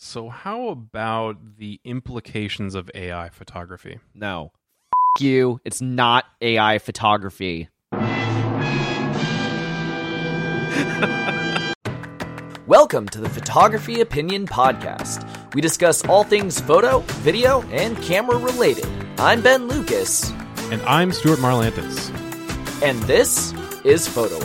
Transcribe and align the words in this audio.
So, 0.00 0.28
how 0.28 0.68
about 0.68 1.56
the 1.58 1.80
implications 1.84 2.76
of 2.76 2.88
AI 2.94 3.30
photography? 3.30 3.98
No. 4.14 4.52
F- 5.16 5.22
you. 5.22 5.60
It's 5.64 5.80
not 5.80 6.24
AI 6.40 6.78
photography. 6.78 7.68
Welcome 12.68 13.08
to 13.08 13.20
the 13.20 13.28
Photography 13.28 14.00
Opinion 14.00 14.46
Podcast. 14.46 15.26
We 15.54 15.60
discuss 15.60 16.04
all 16.04 16.22
things 16.22 16.60
photo, 16.60 17.00
video, 17.24 17.62
and 17.70 17.96
camera 18.02 18.36
related. 18.36 18.86
I'm 19.18 19.40
Ben 19.42 19.66
Lucas, 19.66 20.30
And 20.70 20.80
I'm 20.82 21.10
Stuart 21.12 21.40
Marlantes. 21.40 22.10
and 22.84 23.02
this 23.04 23.52
is 23.84 24.06
Photo 24.06 24.38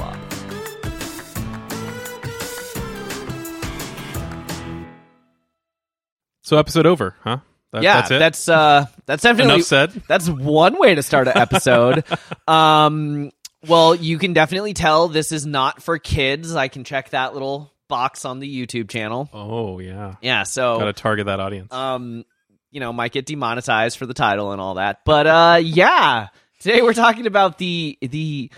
So, 6.54 6.60
episode 6.60 6.86
over, 6.86 7.16
huh? 7.24 7.38
That, 7.72 7.84
yeah, 7.84 7.96
that's 7.96 8.12
it. 8.12 8.20
that's 8.20 8.50
uh, 8.50 8.86
that's 9.06 9.24
definitely 9.24 9.56
Enough 9.56 9.66
said. 9.66 10.04
That's 10.08 10.30
one 10.30 10.78
way 10.80 10.94
to 10.96 11.02
start 11.02 11.28
an 11.28 11.38
episode. 11.38 12.04
um, 12.48 13.32
well, 13.68 13.96
you 13.96 14.20
can 14.20 14.34
definitely 14.34 14.74
tell 14.74 15.08
this 15.08 15.32
is 15.32 15.46
not 15.46 15.82
for 15.82 15.98
kids. 15.98 16.56
I 16.56 16.68
can 16.68 16.84
check 16.84 17.10
that 17.12 17.34
little 17.34 17.72
box 17.88 18.26
on 18.26 18.40
the 18.40 18.68
YouTube 18.68 18.90
channel. 18.90 19.30
Oh 19.34 19.80
yeah, 19.80 20.16
Yeah, 20.22 20.44
so 20.44 20.78
got 20.78 20.86
to 20.86 20.94
target 20.94 21.26
that 21.26 21.40
audience. 21.40 21.74
um, 21.74 22.26
you 22.72 22.80
know, 22.80 22.94
might 22.94 23.12
get 23.12 23.26
demonetized 23.26 23.98
for 23.98 24.06
the 24.06 24.14
title 24.14 24.52
and 24.52 24.62
all 24.62 24.76
that. 24.76 25.00
But 25.06 25.28
uh, 25.28 25.60
yeah, 25.64 26.28
today 26.60 26.82
we're 26.82 26.94
talking 26.94 27.28
about 27.28 27.58
the 27.58 27.98
the 28.02 28.52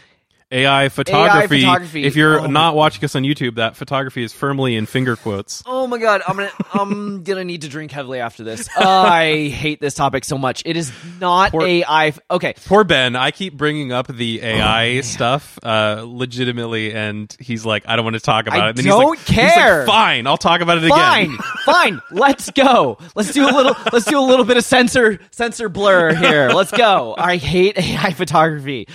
AI 0.55 0.89
photography. 0.89 1.61
photography. 1.61 2.03
If 2.05 2.15
you're 2.15 2.41
Oh. 2.41 2.45
not 2.47 2.75
watching 2.75 3.03
us 3.05 3.15
on 3.15 3.23
YouTube, 3.23 3.55
that 3.55 3.75
photography 3.75 4.23
is 4.23 4.33
firmly 4.33 4.75
in 4.75 4.85
finger 4.85 5.15
quotes. 5.15 5.63
Oh 5.65 5.87
my 5.87 5.97
god, 5.97 6.21
I'm 6.27 6.35
gonna 6.37 6.51
I'm 6.73 7.23
gonna 7.23 7.43
need 7.43 7.61
to 7.61 7.67
drink 7.69 7.91
heavily 7.91 8.19
after 8.19 8.43
this. 8.43 8.67
I 8.77 9.47
hate 9.53 9.79
this 9.81 9.93
topic 9.93 10.25
so 10.25 10.37
much. 10.37 10.63
It 10.65 10.77
is 10.77 10.91
not 11.19 11.51
Poor- 11.51 11.65
AI. 11.65 12.13
Okay, 12.31 12.53
Poor 12.65 12.83
Ben. 12.83 13.15
I 13.15 13.31
keep 13.31 13.55
bringing 13.57 13.91
up 13.91 14.07
the 14.07 14.41
AI 14.41 15.01
stuff, 15.01 15.57
uh, 15.63 16.03
legitimately, 16.05 16.93
and 16.93 17.35
he's 17.39 17.65
like, 17.65 17.83
"I 17.87 17.95
don't 17.95 18.05
want 18.05 18.15
to 18.15 18.19
talk 18.21 18.47
about 18.47 18.59
I 18.61 18.69
it." 18.69 18.77
And 18.79 18.87
don't 18.87 19.17
he's 19.17 19.27
like, 19.27 19.27
he's 19.27 19.37
like, 19.45 19.53
care. 19.55 19.85
Fine, 19.85 20.27
I'll 20.27 20.37
talk 20.37 20.61
about 20.61 20.77
it 20.83 20.87
fine, 20.89 21.25
again. 21.25 21.37
fine. 21.65 22.01
Let's 22.11 22.49
go. 22.51 22.97
Let's 23.15 23.31
do 23.33 23.45
a 23.47 23.51
little. 23.51 23.75
Let's 23.91 24.05
do 24.05 24.19
a 24.19 24.21
little 24.25 24.45
bit 24.45 24.57
of 24.57 24.63
sensor 24.63 25.19
sensor 25.31 25.69
blur 25.69 26.13
here. 26.15 26.49
Let's 26.49 26.71
go. 26.71 27.15
I 27.17 27.37
hate 27.37 27.77
AI 27.77 28.11
photography. 28.11 28.87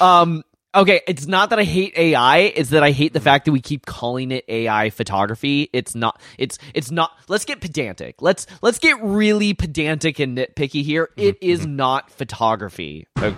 Um. 0.00 0.42
Okay, 0.74 1.02
it's 1.06 1.26
not 1.26 1.50
that 1.50 1.58
I 1.60 1.64
hate 1.64 1.96
AI, 1.96 2.38
it's 2.38 2.70
that 2.70 2.82
I 2.82 2.90
hate 2.90 3.12
the 3.12 3.20
fact 3.20 3.44
that 3.44 3.52
we 3.52 3.60
keep 3.60 3.86
calling 3.86 4.32
it 4.32 4.44
AI 4.48 4.90
photography. 4.90 5.70
It's 5.72 5.94
not 5.94 6.20
it's 6.36 6.58
it's 6.74 6.90
not 6.90 7.12
let's 7.28 7.44
get 7.44 7.60
pedantic. 7.60 8.20
Let's 8.20 8.46
let's 8.60 8.78
get 8.80 9.00
really 9.02 9.54
pedantic 9.54 10.18
and 10.18 10.36
nitpicky 10.36 10.82
here. 10.82 11.10
It 11.16 11.38
is 11.40 11.64
not 11.66 12.10
photography. 12.10 13.06
Okay. 13.16 13.36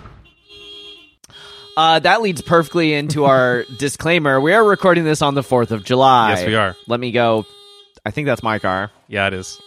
Uh, 1.77 1.99
that 1.99 2.23
leads 2.23 2.41
perfectly 2.41 2.93
into 2.95 3.25
our 3.25 3.63
disclaimer. 3.77 4.41
We 4.41 4.53
are 4.53 4.63
recording 4.63 5.03
this 5.03 5.21
on 5.21 5.35
the 5.35 5.43
4th 5.43 5.69
of 5.69 5.85
July. 5.85 6.31
Yes, 6.31 6.47
we 6.47 6.55
are. 6.55 6.75
Let 6.87 6.99
me 6.99 7.11
go. 7.11 7.45
I 8.03 8.09
think 8.09 8.25
that's 8.25 8.41
my 8.41 8.57
car. 8.57 8.89
Yeah, 9.07 9.27
it 9.27 9.35
is. 9.35 9.61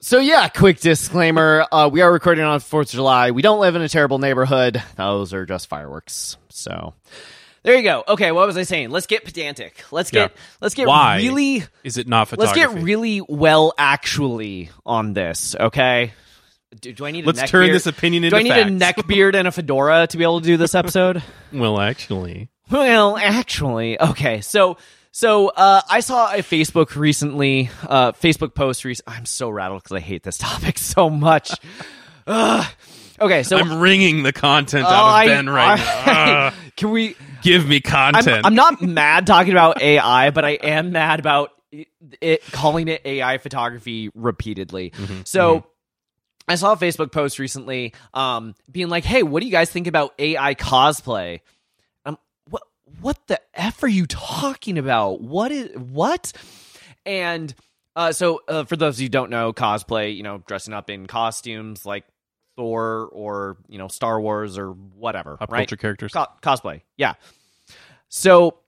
So 0.00 0.18
yeah, 0.18 0.48
quick 0.48 0.80
disclaimer: 0.80 1.66
uh, 1.70 1.90
we 1.92 2.00
are 2.00 2.10
recording 2.10 2.44
on 2.44 2.60
Fourth 2.60 2.88
of 2.88 2.92
July. 2.92 3.32
We 3.32 3.42
don't 3.42 3.60
live 3.60 3.76
in 3.76 3.82
a 3.82 3.88
terrible 3.88 4.18
neighborhood. 4.18 4.82
Those 4.96 5.34
are 5.34 5.44
just 5.44 5.68
fireworks. 5.68 6.38
So 6.48 6.94
there 7.64 7.76
you 7.76 7.82
go. 7.82 8.02
Okay, 8.08 8.32
what 8.32 8.46
was 8.46 8.56
I 8.56 8.62
saying? 8.62 8.90
Let's 8.90 9.06
get 9.06 9.24
pedantic. 9.24 9.84
Let's 9.90 10.10
get 10.10 10.30
Yeah. 10.30 10.40
let's 10.62 10.74
get 10.74 10.86
Why 10.88 11.18
really 11.18 11.64
Is 11.84 11.98
it 11.98 12.08
not 12.08 12.32
let's 12.32 12.52
photography? 12.52 12.74
get 12.76 12.82
really 12.82 13.20
well 13.28 13.74
actually 13.76 14.70
on 14.86 15.12
this. 15.12 15.54
Okay. 15.58 16.12
Do, 16.80 16.92
do 16.92 17.04
I 17.04 17.10
need? 17.10 17.24
A 17.24 17.26
Let's 17.26 17.40
neck 17.40 17.50
turn 17.50 17.64
beard? 17.66 17.74
this 17.74 17.86
opinion 17.86 18.24
into. 18.24 18.36
Do 18.36 18.40
I 18.40 18.42
need 18.42 18.50
facts. 18.50 18.68
a 18.68 18.70
neck 18.70 19.06
beard 19.06 19.34
and 19.34 19.48
a 19.48 19.52
fedora 19.52 20.06
to 20.06 20.16
be 20.16 20.22
able 20.22 20.40
to 20.40 20.46
do 20.46 20.56
this 20.56 20.74
episode? 20.74 21.22
Well, 21.52 21.80
actually, 21.80 22.48
Well, 22.70 23.16
actually, 23.18 24.00
okay. 24.00 24.40
So, 24.40 24.76
so 25.12 25.48
uh, 25.48 25.80
I 25.88 26.00
saw 26.00 26.32
a 26.32 26.38
Facebook 26.38 26.94
recently, 26.96 27.70
uh, 27.88 28.12
Facebook 28.12 28.54
post. 28.54 28.84
Rec- 28.84 28.98
I'm 29.06 29.26
so 29.26 29.48
rattled 29.50 29.82
because 29.82 29.96
I 29.96 30.00
hate 30.00 30.22
this 30.22 30.38
topic 30.38 30.78
so 30.78 31.10
much. 31.10 31.52
Ugh. 32.26 32.66
Okay, 33.20 33.42
so 33.42 33.58
I'm 33.58 33.80
wringing 33.80 34.22
the 34.22 34.32
content 34.32 34.86
Oh, 34.86 34.90
out 34.90 35.08
of 35.08 35.14
I- 35.14 35.26
Ben 35.26 35.48
right 35.50 35.78
I- 35.80 36.06
now. 36.06 36.52
Can 36.76 36.90
we? 36.90 37.16
Give 37.42 37.66
me 37.68 37.76
I'm, 37.76 37.82
content. 37.82 38.46
I'm 38.46 38.54
not 38.54 38.80
mad 38.82 39.26
talking 39.26 39.52
about 39.52 39.80
AI, 39.82 40.30
but 40.30 40.44
I 40.44 40.50
am 40.50 40.92
mad 40.92 41.20
about 41.20 41.50
it, 41.72 41.88
it 42.20 42.42
calling 42.52 42.88
it 42.88 43.02
AI 43.04 43.38
photography 43.38 44.10
repeatedly. 44.14 44.90
Mm-hmm, 44.90 45.20
So. 45.24 45.64
I 46.48 46.56
saw 46.56 46.72
a 46.72 46.76
Facebook 46.76 47.12
post 47.12 47.38
recently, 47.38 47.94
um, 48.12 48.56
being 48.68 48.88
like, 48.88 49.04
"Hey, 49.04 49.22
what 49.22 49.38
do 49.38 49.46
you 49.46 49.52
guys 49.52 49.70
think 49.70 49.86
about 49.86 50.14
AI 50.18 50.56
cosplay?" 50.56 51.42
What 53.00 53.18
the 53.26 53.40
f 53.54 53.82
are 53.82 53.88
you 53.88 54.06
talking 54.06 54.78
about? 54.78 55.20
What 55.20 55.52
is 55.52 55.76
what? 55.76 56.32
And 57.06 57.54
uh, 57.96 58.12
so, 58.12 58.40
uh, 58.46 58.64
for 58.64 58.76
those 58.76 58.96
of 58.96 59.00
you 59.00 59.06
who 59.06 59.10
don't 59.10 59.30
know, 59.30 59.52
cosplay, 59.52 60.16
you 60.16 60.22
know, 60.22 60.42
dressing 60.46 60.74
up 60.74 60.90
in 60.90 61.06
costumes 61.06 61.84
like 61.84 62.04
Thor 62.56 63.08
or 63.12 63.56
you 63.68 63.78
know 63.78 63.88
Star 63.88 64.20
Wars 64.20 64.58
or 64.58 64.70
whatever, 64.72 65.36
Pop 65.36 65.50
right? 65.50 65.58
culture 65.60 65.76
characters. 65.76 66.12
Co- 66.12 66.26
cosplay, 66.42 66.82
yeah. 66.96 67.14
So, 68.08 68.58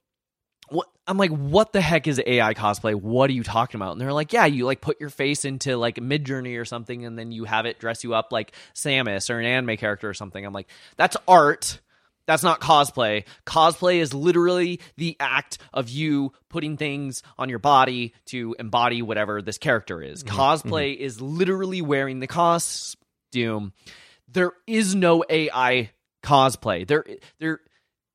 what 0.68 0.88
I'm 1.06 1.18
like, 1.18 1.30
what 1.30 1.72
the 1.72 1.80
heck 1.80 2.06
is 2.06 2.20
AI 2.24 2.54
cosplay? 2.54 2.94
What 2.94 3.30
are 3.30 3.32
you 3.32 3.42
talking 3.42 3.78
about? 3.78 3.92
And 3.92 4.00
they're 4.00 4.12
like, 4.12 4.32
yeah, 4.32 4.46
you 4.46 4.64
like 4.64 4.80
put 4.80 5.00
your 5.00 5.10
face 5.10 5.44
into 5.44 5.76
like 5.76 5.96
Midjourney 5.96 6.58
or 6.58 6.64
something, 6.64 7.04
and 7.04 7.18
then 7.18 7.32
you 7.32 7.44
have 7.44 7.66
it 7.66 7.78
dress 7.78 8.02
you 8.02 8.14
up 8.14 8.32
like 8.32 8.52
Samus 8.74 9.30
or 9.30 9.38
an 9.38 9.46
anime 9.46 9.76
character 9.76 10.08
or 10.08 10.14
something. 10.14 10.44
I'm 10.44 10.52
like, 10.52 10.68
that's 10.96 11.16
art. 11.28 11.80
That's 12.26 12.42
not 12.42 12.60
cosplay. 12.60 13.24
Cosplay 13.46 13.96
is 13.96 14.14
literally 14.14 14.80
the 14.96 15.16
act 15.18 15.58
of 15.72 15.88
you 15.88 16.32
putting 16.48 16.76
things 16.76 17.22
on 17.38 17.48
your 17.48 17.58
body 17.58 18.14
to 18.26 18.54
embody 18.58 19.02
whatever 19.02 19.42
this 19.42 19.58
character 19.58 20.02
is. 20.02 20.22
Mm-hmm. 20.22 20.38
Cosplay 20.38 20.94
mm-hmm. 20.94 21.04
is 21.04 21.20
literally 21.20 21.82
wearing 21.82 22.20
the 22.20 22.26
costume. 22.26 23.72
There 24.28 24.52
is 24.66 24.94
no 24.94 25.24
AI 25.28 25.90
cosplay. 26.22 26.86
There 26.86 27.04
there 27.40 27.60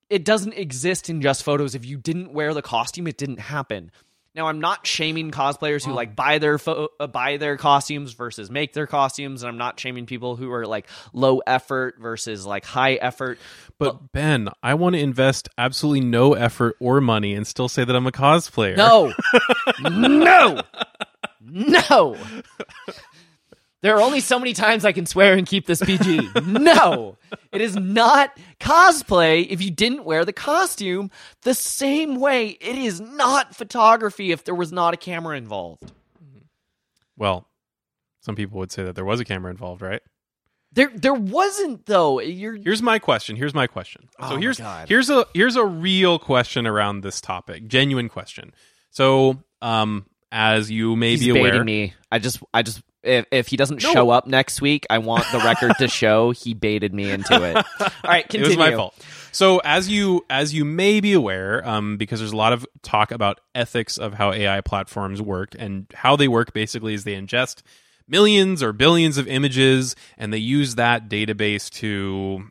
it 0.09 0.23
doesn't 0.23 0.53
exist 0.53 1.09
in 1.09 1.21
just 1.21 1.43
photos. 1.43 1.75
If 1.75 1.85
you 1.85 1.97
didn't 1.97 2.31
wear 2.31 2.53
the 2.53 2.61
costume, 2.61 3.07
it 3.07 3.17
didn't 3.17 3.39
happen. 3.39 3.91
Now, 4.37 4.45
I'm 4.45 4.59
not 4.59 4.85
shaming 4.85 5.31
cosplayers 5.31 5.83
who 5.83 5.93
like 5.93 6.15
buy 6.15 6.37
their 6.37 6.59
pho- 6.59 6.89
uh, 6.99 7.07
buy 7.07 7.37
their 7.37 7.57
costumes 7.57 8.13
versus 8.13 8.51
make 8.51 8.71
their 8.71 8.85
costumes, 8.85 9.41
and 9.41 9.49
I'm 9.49 9.57
not 9.57 9.79
shaming 9.79 10.05
people 10.05 10.35
who 10.35 10.51
are 10.51 10.67
like 10.67 10.85
low 11.11 11.39
effort 11.39 11.95
versus 11.99 12.45
like 12.45 12.63
high 12.63 12.93
effort. 12.93 13.39
But 13.79 14.11
Ben, 14.11 14.49
I 14.61 14.75
want 14.75 14.93
to 14.93 14.99
invest 15.01 15.49
absolutely 15.57 16.01
no 16.01 16.35
effort 16.35 16.75
or 16.79 17.01
money 17.01 17.33
and 17.33 17.47
still 17.47 17.67
say 17.67 17.83
that 17.83 17.95
I'm 17.95 18.05
a 18.05 18.11
cosplayer. 18.11 18.77
No, 18.77 19.11
no, 19.89 20.61
no. 21.41 22.15
There 23.81 23.95
are 23.95 24.01
only 24.01 24.21
so 24.21 24.39
many 24.39 24.53
times 24.53 24.85
I 24.85 24.91
can 24.91 25.05
swear 25.05 25.35
and 25.35 25.45
keep 25.45 25.67
this 25.67 25.81
PG. 25.81 26.29
No, 26.45 27.17
it 27.51 27.61
is 27.61 27.75
not 27.75 28.37
cosplay 28.59 29.45
if 29.47 29.61
you 29.61 29.69
didn't 29.69 30.03
wear 30.03 30.25
the 30.25 30.33
costume 30.33 31.11
the 31.43 31.53
same 31.53 32.19
way 32.19 32.47
it 32.47 32.75
is 32.75 32.99
not 32.99 33.55
photography 33.55 34.31
if 34.31 34.43
there 34.43 34.55
was 34.55 34.71
not 34.71 34.93
a 34.93 34.97
camera 34.97 35.37
involved. 35.37 35.91
Well, 37.15 37.47
some 38.21 38.35
people 38.35 38.59
would 38.59 38.71
say 38.71 38.83
that 38.83 38.95
there 38.95 39.05
was 39.05 39.19
a 39.19 39.25
camera 39.25 39.51
involved, 39.51 39.81
right? 39.81 40.01
There, 40.73 40.91
there 40.93 41.13
wasn't 41.13 41.85
though. 41.85 42.19
You're 42.19 42.55
Here's 42.55 42.81
my 42.81 42.99
question. 42.99 43.35
Here's 43.35 43.53
my 43.53 43.67
question. 43.67 44.09
Oh 44.19 44.31
so 44.31 44.35
here's 44.37 44.59
here's 44.87 45.09
a 45.09 45.25
here's 45.33 45.55
a 45.55 45.65
real 45.65 46.19
question 46.19 46.67
around 46.67 47.01
this 47.01 47.21
topic. 47.21 47.67
Genuine 47.67 48.09
question. 48.09 48.53
So, 48.89 49.43
um 49.61 50.05
as 50.31 50.69
you 50.69 50.95
may 50.95 51.11
he's 51.11 51.21
be 51.21 51.29
aware, 51.29 51.63
me. 51.63 51.93
I 52.11 52.19
just, 52.19 52.43
I 52.53 52.61
just, 52.61 52.81
if, 53.07 53.25
if 53.31 53.47
he 53.47 53.57
doesn't 53.57 53.81
No. 53.81 53.93
show 53.93 54.09
up 54.09 54.27
next 54.27 54.61
week, 54.61 54.85
I 54.89 54.97
want 54.99 55.25
the 55.31 55.39
record 55.39 55.73
to 55.79 55.87
show 55.87 56.31
he 56.31 56.53
baited 56.53 56.93
me 56.93 57.09
into 57.09 57.41
it. 57.43 57.55
All 57.79 57.89
right, 58.05 58.23
continue. 58.23 58.45
it 58.45 58.49
was 58.49 58.57
my 58.57 58.75
fault. 58.75 58.93
So 59.31 59.59
as 59.63 59.87
you 59.89 60.25
as 60.29 60.53
you 60.53 60.65
may 60.65 60.99
be 60.99 61.13
aware, 61.13 61.67
um, 61.67 61.97
because 61.97 62.19
there's 62.19 62.31
a 62.31 62.37
lot 62.37 62.53
of 62.53 62.65
talk 62.81 63.11
about 63.11 63.39
ethics 63.55 63.97
of 63.97 64.13
how 64.13 64.33
AI 64.33 64.61
platforms 64.61 65.21
work 65.21 65.55
and 65.57 65.85
how 65.93 66.15
they 66.15 66.27
work. 66.27 66.53
Basically, 66.53 66.93
is 66.93 67.03
they 67.03 67.13
ingest 67.15 67.61
millions 68.07 68.63
or 68.63 68.73
billions 68.73 69.17
of 69.17 69.27
images 69.27 69.95
and 70.17 70.31
they 70.33 70.37
use 70.37 70.75
that 70.75 71.09
database 71.09 71.69
to 71.69 72.49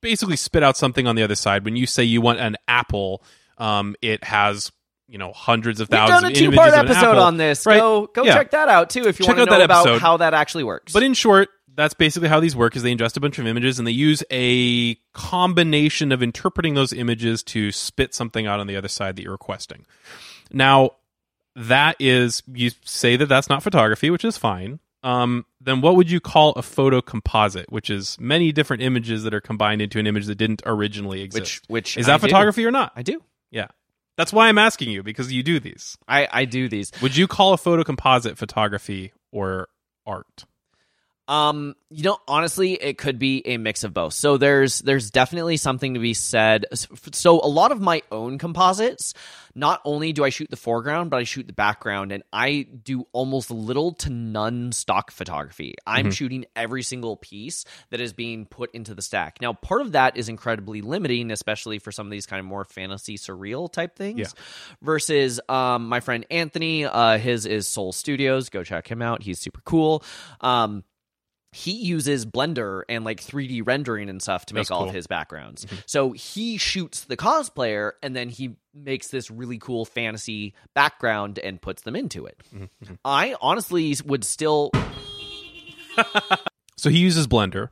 basically 0.00 0.36
spit 0.36 0.62
out 0.62 0.76
something 0.76 1.06
on 1.06 1.14
the 1.14 1.22
other 1.22 1.34
side. 1.34 1.64
When 1.64 1.76
you 1.76 1.86
say 1.86 2.04
you 2.04 2.20
want 2.20 2.38
an 2.40 2.56
apple, 2.66 3.22
um, 3.58 3.94
it 4.02 4.24
has 4.24 4.72
you 5.08 5.18
know 5.18 5.32
hundreds 5.32 5.80
of 5.80 5.88
thousands. 5.88 6.22
We've 6.22 6.34
done 6.34 6.48
a 6.48 6.50
two-part 6.50 6.74
episode 6.74 7.10
apple. 7.10 7.22
on 7.22 7.36
this. 7.36 7.66
Right. 7.66 7.78
Go 7.78 8.06
go 8.06 8.24
Yeah. 8.24 8.34
check 8.34 8.50
that 8.52 8.68
out 8.68 8.90
too 8.90 9.06
if 9.06 9.18
you 9.18 9.26
Check 9.26 9.36
want 9.36 9.48
to 9.50 9.56
know 9.58 9.64
about 9.64 10.00
how 10.00 10.16
that 10.18 10.34
actually 10.34 10.64
works. 10.64 10.92
But 10.92 11.02
in 11.02 11.14
short, 11.14 11.48
that's 11.74 11.94
basically 11.94 12.28
how 12.28 12.40
these 12.40 12.54
work 12.54 12.76
is 12.76 12.82
they 12.82 12.94
ingest 12.94 13.16
a 13.16 13.20
bunch 13.20 13.38
of 13.38 13.46
images 13.46 13.78
and 13.78 13.86
they 13.86 13.92
use 13.92 14.22
a 14.30 14.94
combination 15.12 16.12
of 16.12 16.22
interpreting 16.22 16.74
those 16.74 16.92
images 16.92 17.42
to 17.42 17.72
spit 17.72 18.14
something 18.14 18.46
out 18.46 18.60
on 18.60 18.66
the 18.66 18.76
other 18.76 18.88
side 18.88 19.16
that 19.16 19.22
you're 19.22 19.32
requesting. 19.32 19.84
Now, 20.52 20.92
that 21.56 21.96
is 21.98 22.42
you 22.52 22.70
say 22.84 23.16
that 23.16 23.26
that's 23.26 23.48
not 23.48 23.62
photography, 23.62 24.10
which 24.10 24.24
is 24.24 24.36
fine. 24.36 24.78
Um, 25.02 25.44
then 25.60 25.80
what 25.82 25.96
would 25.96 26.10
you 26.10 26.18
call 26.18 26.52
a 26.52 26.62
photo 26.62 27.02
composite, 27.02 27.70
which 27.70 27.90
is 27.90 28.16
many 28.18 28.52
different 28.52 28.82
images 28.82 29.22
that 29.24 29.34
are 29.34 29.40
combined 29.40 29.82
into 29.82 29.98
an 29.98 30.06
image 30.06 30.26
that 30.26 30.36
didn't 30.36 30.62
originally 30.64 31.20
exist? 31.22 31.62
Which 31.68 31.94
which 31.94 31.96
is 31.98 32.06
that 32.06 32.14
I 32.14 32.16
do. 32.18 32.20
photography 32.22 32.64
or 32.64 32.70
not? 32.70 32.92
I 32.96 33.02
do. 33.02 33.22
Yeah. 33.50 33.66
That's 34.16 34.32
why 34.32 34.48
I'm 34.48 34.58
asking 34.58 34.90
you 34.90 35.02
because 35.02 35.32
you 35.32 35.42
do 35.42 35.58
these. 35.60 35.96
I 36.06 36.28
I 36.30 36.44
do 36.44 36.68
these. 36.68 36.92
Would 37.02 37.16
you 37.16 37.26
call 37.26 37.52
a 37.52 37.58
photo 37.58 37.82
composite 37.84 38.38
photography 38.38 39.12
or 39.32 39.68
art? 40.06 40.44
Um, 41.26 41.74
you 41.90 42.02
know, 42.02 42.18
honestly, 42.28 42.74
it 42.74 42.98
could 42.98 43.18
be 43.18 43.42
a 43.46 43.56
mix 43.56 43.82
of 43.82 43.94
both. 43.94 44.12
So 44.12 44.36
there's 44.36 44.80
there's 44.80 45.10
definitely 45.10 45.56
something 45.56 45.94
to 45.94 46.00
be 46.00 46.12
said. 46.12 46.66
So 47.12 47.40
a 47.40 47.48
lot 47.48 47.72
of 47.72 47.80
my 47.80 48.02
own 48.12 48.36
composites, 48.36 49.14
not 49.54 49.80
only 49.86 50.12
do 50.12 50.22
I 50.24 50.28
shoot 50.28 50.50
the 50.50 50.56
foreground, 50.56 51.08
but 51.10 51.18
I 51.18 51.24
shoot 51.24 51.46
the 51.46 51.52
background, 51.54 52.12
and 52.12 52.24
I 52.32 52.66
do 52.82 53.06
almost 53.12 53.50
little 53.50 53.92
to 53.92 54.10
none 54.10 54.72
stock 54.72 55.10
photography. 55.10 55.74
I'm 55.86 56.06
Mhm. 56.06 56.12
shooting 56.12 56.44
every 56.54 56.82
single 56.82 57.16
piece 57.16 57.64
that 57.90 58.00
is 58.00 58.12
being 58.12 58.44
put 58.44 58.74
into 58.74 58.94
the 58.94 59.02
stack. 59.02 59.38
Now, 59.40 59.54
part 59.54 59.80
of 59.80 59.92
that 59.92 60.16
is 60.18 60.28
incredibly 60.28 60.82
limiting, 60.82 61.30
especially 61.30 61.78
for 61.78 61.90
some 61.92 62.06
of 62.06 62.10
these 62.10 62.26
kind 62.26 62.40
of 62.40 62.46
more 62.46 62.64
fantasy 62.64 63.16
surreal 63.16 63.72
type 63.72 63.96
things. 63.96 64.18
Yeah. 64.18 64.42
Versus 64.82 65.40
um, 65.48 65.88
my 65.88 66.00
friend 66.00 66.26
Anthony, 66.30 66.84
uh, 66.84 67.16
his 67.16 67.46
is 67.46 67.66
Soul 67.68 67.92
Studios. 67.92 68.50
Go 68.50 68.62
check 68.62 68.88
him 68.90 69.00
out. 69.00 69.22
He's 69.22 69.38
super 69.38 69.60
cool. 69.64 70.02
Um, 70.40 70.84
he 71.54 71.70
uses 71.72 72.26
Blender 72.26 72.82
and 72.88 73.04
like 73.04 73.20
3D 73.20 73.62
rendering 73.64 74.08
and 74.08 74.20
stuff 74.20 74.46
to 74.46 74.54
make 74.54 74.62
That's 74.62 74.70
all 74.72 74.80
cool. 74.80 74.88
of 74.88 74.94
his 74.94 75.06
backgrounds. 75.06 75.66
Mhm. 75.66 75.82
So 75.86 76.10
he 76.12 76.58
shoots 76.58 77.04
the 77.04 77.16
cosplayer 77.16 77.92
and 78.02 78.16
then 78.16 78.28
he 78.28 78.56
makes 78.74 79.08
this 79.08 79.30
really 79.30 79.58
cool 79.58 79.84
fantasy 79.84 80.54
background 80.74 81.38
and 81.38 81.62
puts 81.62 81.82
them 81.82 81.94
into 81.94 82.26
it. 82.26 82.42
Mhm, 82.52 82.68
mhm. 82.84 82.98
I 83.04 83.36
honestly 83.40 83.96
would 84.04 84.24
still 84.24 84.72
So 86.76 86.90
he 86.90 86.98
uses 86.98 87.26
Blender. 87.26 87.68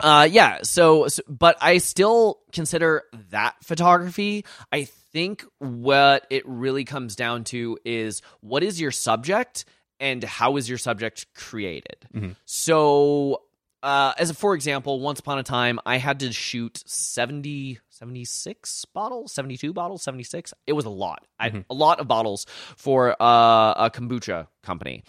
uh 0.00 0.28
yeah, 0.30 0.58
so, 0.62 1.08
so 1.08 1.22
but 1.28 1.56
I 1.60 1.78
still 1.78 2.40
consider 2.52 3.04
that 3.30 3.54
photography. 3.62 4.44
I 4.72 4.84
think 5.12 5.44
what 5.58 6.26
it 6.30 6.42
really 6.46 6.84
comes 6.84 7.14
down 7.14 7.44
to 7.44 7.78
is 7.84 8.20
what 8.40 8.62
is 8.64 8.80
your 8.80 8.90
subject 8.90 9.64
and 10.02 10.22
how 10.24 10.56
is 10.58 10.68
your 10.68 10.78
subject 10.78 11.26
created. 11.34 11.96
Mhm. 12.14 12.36
So 12.44 13.42
uh, 13.82 14.12
as 14.16 14.30
a, 14.30 14.34
for 14.34 14.54
example, 14.54 15.00
once 15.00 15.18
upon 15.18 15.38
a 15.40 15.42
time, 15.42 15.80
I 15.84 15.96
had 15.96 16.20
to 16.20 16.32
shoot 16.32 16.82
70, 16.86 17.78
76 17.88 18.84
bottles, 18.86 19.32
72 19.32 19.72
bottles, 19.72 20.02
76. 20.04 20.54
It 20.68 20.74
was 20.74 20.84
a 20.84 20.90
lot. 20.90 21.26
I 21.38 21.44
had 21.44 21.54
Mhm. 21.54 21.64
a 21.70 21.74
lot 21.74 21.98
of 21.98 22.06
bottles 22.06 22.46
for 22.76 23.16
uh, 23.20 23.72
a 23.86 23.90
kombucha 23.92 24.46
company. 24.62 25.02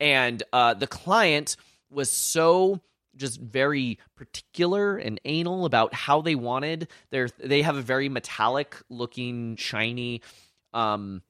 And 0.00 0.42
uh, 0.52 0.74
the 0.74 0.86
client 0.88 1.56
was 1.90 2.10
so 2.10 2.80
just 3.16 3.40
very 3.40 3.98
particular 4.16 4.96
and 4.96 5.20
anal 5.24 5.64
about 5.64 5.94
how 5.94 6.20
they 6.20 6.34
wanted 6.36 6.86
their 7.10 7.28
they 7.38 7.62
have 7.62 7.76
a 7.76 7.82
very 7.82 8.08
metallic 8.08 8.76
looking 8.90 9.56
shiny 9.56 10.22
um 10.72 11.20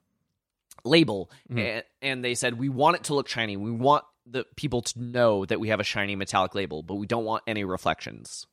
label 0.84 1.30
Mhm. 1.50 1.58
and, 1.60 1.84
and 2.02 2.24
they 2.24 2.34
said 2.34 2.58
we 2.58 2.68
want 2.68 2.96
it 2.96 3.04
to 3.04 3.14
look 3.14 3.28
shiny 3.28 3.56
we 3.56 3.70
want 3.70 4.04
the 4.26 4.44
people 4.56 4.82
to 4.82 5.00
know 5.00 5.44
that 5.46 5.58
we 5.60 5.68
have 5.68 5.80
a 5.80 5.84
shiny 5.84 6.14
metallic 6.16 6.54
label 6.54 6.82
but 6.82 6.94
we 6.96 7.06
don't 7.06 7.24
want 7.24 7.42
any 7.46 7.64
reflections 7.64 8.46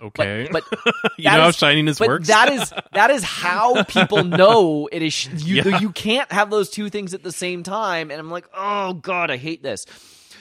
Okay. 0.00 0.48
but 0.50 0.64
you 1.16 1.24
that 1.24 1.36
know 1.36 1.42
how 1.42 1.48
is- 1.48 1.56
shininess 1.56 1.98
but 1.98 2.08
works? 2.08 2.26
that 2.28 2.52
is 2.52 2.72
that 2.92 3.10
is 3.10 3.22
how 3.22 3.82
people 3.88 4.24
know 4.24 4.88
it 4.92 5.02
is 5.02 5.14
sh- 5.14 5.28
you 5.36 5.62
Yeah. 5.62 5.78
you 5.80 5.90
can't 5.92 6.30
have 6.32 6.50
those 6.50 6.68
two 6.68 6.90
things 6.90 7.14
at 7.14 7.22
the 7.22 7.32
same 7.32 7.62
time 7.62 8.10
and 8.10 8.20
i'm 8.20 8.30
like 8.30 8.46
oh 8.54 8.94
god 8.94 9.30
i 9.30 9.36
hate 9.36 9.62
this 9.62 9.86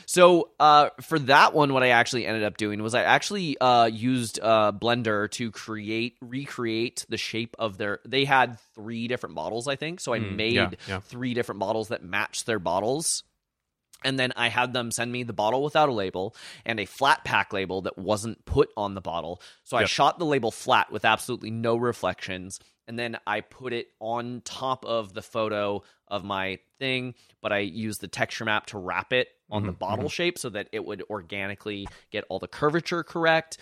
so 0.06 0.50
uh, 0.60 0.90
for 1.02 1.20
that 1.20 1.54
one 1.54 1.74
what 1.74 1.84
i 1.84 1.90
actually 1.90 2.26
ended 2.26 2.44
up 2.44 2.58
doing 2.58 2.82
was 2.82 2.94
i 2.96 3.02
actually 3.04 3.58
uh, 3.60 3.86
used 3.86 4.40
uh, 4.42 4.72
blender 4.72 5.30
to 5.32 5.52
create 5.52 6.16
recreate 6.22 7.06
the 7.10 7.18
shape 7.18 7.56
of 7.60 7.78
their 7.78 8.00
they 8.06 8.26
had 8.26 8.60
three 8.76 9.08
different 9.08 9.36
bottles 9.36 9.68
i 9.68 9.76
think 9.76 10.00
so 10.00 10.14
i 10.14 10.20
Mm, 10.20 10.36
made 10.36 10.56
yeah, 10.56 10.72
yeah. 10.88 11.00
three 11.00 11.34
different 11.34 11.60
models 11.60 11.90
that 11.90 12.04
matched 12.04 12.46
their 12.46 12.60
bottles 12.60 13.24
and 14.04 14.20
then 14.20 14.34
I 14.36 14.50
had 14.50 14.74
them 14.74 14.92
send 14.92 15.12
me 15.12 15.24
the 15.24 15.34
bottle 15.34 15.64
without 15.64 15.90
a 15.90 15.94
label 15.94 16.36
and 16.66 16.80
a 16.80 16.86
flat 16.86 17.24
pack 17.24 17.54
label 17.54 17.82
that 17.84 17.98
wasn't 17.98 18.46
put 18.46 18.70
on 18.78 18.96
the 18.96 19.02
bottle. 19.02 19.42
So 19.64 19.78
I 19.78 19.86
shot 19.86 20.20
the 20.20 20.26
label 20.26 20.52
flat 20.52 20.92
with 20.92 21.06
absolutely 21.06 21.52
no 21.52 21.76
reflections. 21.76 22.60
And 22.88 23.00
then 23.00 23.18
I 23.26 23.42
put 23.42 23.72
it 23.74 23.88
on 24.00 24.42
top 24.44 24.86
of 24.86 25.14
the 25.14 25.22
photo 25.22 25.84
of 26.08 26.24
my 26.24 26.60
thing, 26.80 27.16
but 27.42 27.54
I 27.54 27.60
used 27.60 28.02
the 28.02 28.08
texture 28.10 28.46
map 28.46 28.66
to 28.68 28.78
wrap 28.78 29.14
it 29.14 29.30
on 29.50 29.66
the 29.66 29.72
Mhm, 29.72 29.80
bottle 29.80 30.10
shape 30.10 30.38
so 30.38 30.50
that 30.50 30.68
it 30.72 30.84
would 30.86 31.04
organically 31.10 31.88
get 32.12 32.26
all 32.30 32.40
the 32.40 32.48
curvature 32.48 33.04
correct. 33.04 33.58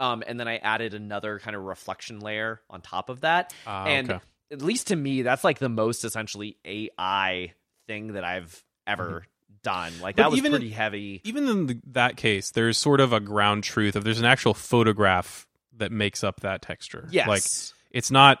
Um, 0.00 0.22
and 0.26 0.40
then 0.40 0.48
I 0.48 0.56
added 0.56 0.94
another 0.94 1.38
kind 1.38 1.54
of 1.54 1.62
reflection 1.62 2.20
layer 2.20 2.62
on 2.70 2.80
top 2.80 3.08
of 3.08 3.20
that 3.20 3.52
Ah, 3.66 3.88
and 3.88 4.10
okay. 4.10 4.20
at 4.50 4.62
least 4.62 4.88
to 4.88 4.96
me, 4.96 5.22
that's 5.22 5.44
like 5.44 5.58
the 5.58 5.68
most 5.68 6.04
essentially 6.04 6.56
AI 6.64 7.52
thing 7.86 8.14
that 8.14 8.24
I've 8.24 8.64
ever 8.86 9.24
done. 9.62 9.92
Like 10.00 10.16
But 10.16 10.24
that 10.24 10.30
was 10.30 10.38
even 10.38 10.52
in- 10.52 10.58
pretty 10.60 10.74
heavy. 10.74 11.20
even 11.24 11.48
in 11.48 11.66
the, 11.66 11.80
that 11.92 12.16
case, 12.16 12.50
there's 12.50 12.78
sort 12.78 13.00
of 13.00 13.12
a 13.12 13.20
ground 13.20 13.64
truth 13.64 13.96
of 13.96 14.04
there's 14.04 14.18
an 14.18 14.24
actual 14.24 14.54
photograph 14.54 15.46
that 15.76 15.90
makes 15.92 16.22
up 16.24 16.40
that 16.40 16.62
texture. 16.62 17.08
Yes. 17.10 17.26
Like 17.28 17.42
it's 17.90 18.10
not 18.10 18.38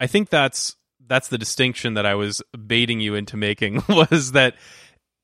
I 0.00 0.06
think 0.06 0.28
that's 0.28 0.76
that's 1.06 1.28
the 1.28 1.38
distinction 1.38 1.94
that 1.94 2.06
I 2.06 2.14
was 2.14 2.42
baiting 2.66 3.00
you 3.00 3.14
into 3.14 3.36
making 3.36 3.82
was 3.88 4.32
that 4.32 4.54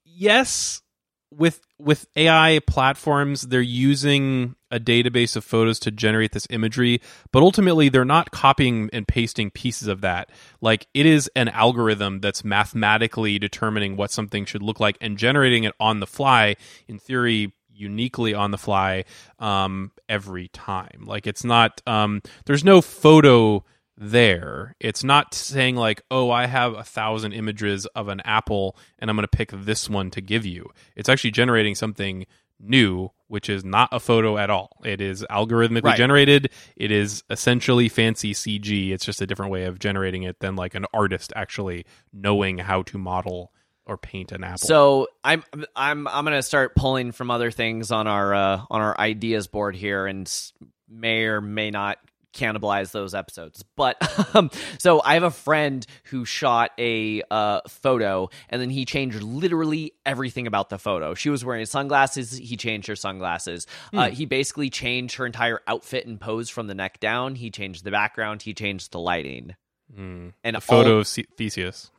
yes, 0.04 0.82
with 1.30 1.60
with 1.78 2.06
AI 2.16 2.60
platforms, 2.66 3.42
they're 3.42 3.60
using 3.60 4.56
a 4.70 4.78
database 4.78 5.36
of 5.36 5.44
photos 5.44 5.78
to 5.80 5.90
generate 5.90 6.32
this 6.32 6.46
imagery, 6.50 7.00
but 7.32 7.42
ultimately 7.42 7.88
they're 7.88 8.04
not 8.04 8.30
copying 8.30 8.90
and 8.92 9.06
pasting 9.06 9.50
pieces 9.50 9.88
of 9.88 10.00
that. 10.00 10.30
Like 10.60 10.86
it 10.94 11.06
is 11.06 11.30
an 11.36 11.48
algorithm 11.48 12.20
that's 12.20 12.44
mathematically 12.44 13.38
determining 13.38 13.96
what 13.96 14.10
something 14.10 14.44
should 14.44 14.62
look 14.62 14.80
like 14.80 14.96
and 15.00 15.16
generating 15.16 15.64
it 15.64 15.74
on 15.80 16.00
the 16.00 16.06
fly. 16.06 16.56
In 16.88 16.98
theory, 16.98 17.52
uniquely 17.72 18.34
on 18.34 18.50
the 18.50 18.58
fly 18.58 19.04
um, 19.38 19.92
every 20.08 20.48
time. 20.48 21.04
Like 21.04 21.26
it's 21.26 21.44
not. 21.44 21.80
Um, 21.86 22.22
there's 22.44 22.64
no 22.64 22.80
photo 22.80 23.64
there. 24.00 24.74
It's 24.80 25.04
not 25.04 25.34
saying 25.34 25.76
like, 25.76 26.02
oh, 26.10 26.30
I 26.30 26.46
have 26.46 26.72
a 26.74 26.82
thousand 26.82 27.32
images 27.34 27.84
of 27.86 28.08
an 28.08 28.20
apple 28.24 28.76
and 28.98 29.10
I'm 29.10 29.16
going 29.16 29.28
to 29.30 29.36
pick 29.36 29.50
this 29.52 29.88
one 29.90 30.10
to 30.12 30.20
give 30.22 30.46
you. 30.46 30.70
It's 30.96 31.08
actually 31.10 31.32
generating 31.32 31.74
something 31.74 32.26
new, 32.58 33.10
which 33.28 33.48
is 33.50 33.62
not 33.64 33.90
a 33.92 34.00
photo 34.00 34.38
at 34.38 34.48
all. 34.50 34.70
It 34.84 35.00
is 35.02 35.24
algorithmically 35.30 35.84
Right. 35.84 35.96
generated. 35.98 36.50
It 36.76 36.90
is 36.90 37.22
essentially 37.30 37.88
fancy 37.90 38.32
CG. 38.32 38.90
It's 38.90 39.04
just 39.04 39.20
a 39.20 39.26
different 39.26 39.52
way 39.52 39.64
of 39.64 39.78
generating 39.78 40.22
it 40.22 40.40
than 40.40 40.56
like 40.56 40.74
an 40.74 40.86
artist 40.94 41.32
actually 41.36 41.84
knowing 42.12 42.58
how 42.58 42.82
to 42.84 42.98
model 42.98 43.52
or 43.86 43.98
paint 43.98 44.32
an 44.32 44.44
apple. 44.44 44.58
So 44.58 45.08
I'm 45.24 45.42
I'm 45.74 46.06
I'm 46.06 46.24
gonna 46.24 46.42
start 46.42 46.74
pulling 46.76 47.12
from 47.12 47.30
other 47.30 47.50
things 47.50 47.90
on 47.90 48.06
our 48.06 48.32
uh, 48.34 48.62
on 48.70 48.80
our 48.80 48.98
ideas 49.00 49.46
board 49.48 49.74
here, 49.74 50.06
and 50.06 50.26
s- 50.26 50.52
may 50.88 51.24
or 51.24 51.40
may 51.40 51.70
not 51.70 51.98
cannibalize 52.32 52.92
those 52.92 53.14
episodes. 53.14 53.64
But 53.76 53.96
um, 54.34 54.50
so 54.78 55.00
I 55.04 55.14
have 55.14 55.22
a 55.22 55.30
friend 55.30 55.86
who 56.04 56.24
shot 56.24 56.72
a 56.78 57.22
uh, 57.30 57.60
photo, 57.68 58.30
and 58.48 58.60
then 58.60 58.70
he 58.70 58.84
changed 58.84 59.22
literally 59.22 59.92
everything 60.04 60.46
about 60.46 60.70
the 60.70 60.78
photo. 60.78 61.14
She 61.14 61.30
was 61.30 61.44
wearing 61.44 61.66
sunglasses. 61.66 62.36
He 62.36 62.56
changed 62.56 62.88
her 62.88 62.96
sunglasses. 62.96 63.66
Uh, 63.92 64.10
he 64.10 64.26
basically 64.26 64.70
changed 64.70 65.16
her 65.16 65.26
entire 65.26 65.60
outfit 65.66 66.06
and 66.06 66.20
pose 66.20 66.48
from 66.48 66.66
the 66.66 66.74
neck 66.74 67.00
down. 67.00 67.34
He 67.34 67.50
changed 67.50 67.84
the 67.84 67.90
background. 67.90 68.42
He 68.42 68.54
changed 68.54 68.92
the 68.92 69.00
lighting. 69.00 69.54
Mm. 69.96 70.32
And 70.44 70.56
a 70.56 70.58
all- 70.58 70.60
photo 70.60 70.98
of 70.98 71.06
Ce- 71.06 71.26
Theseus. 71.36 71.90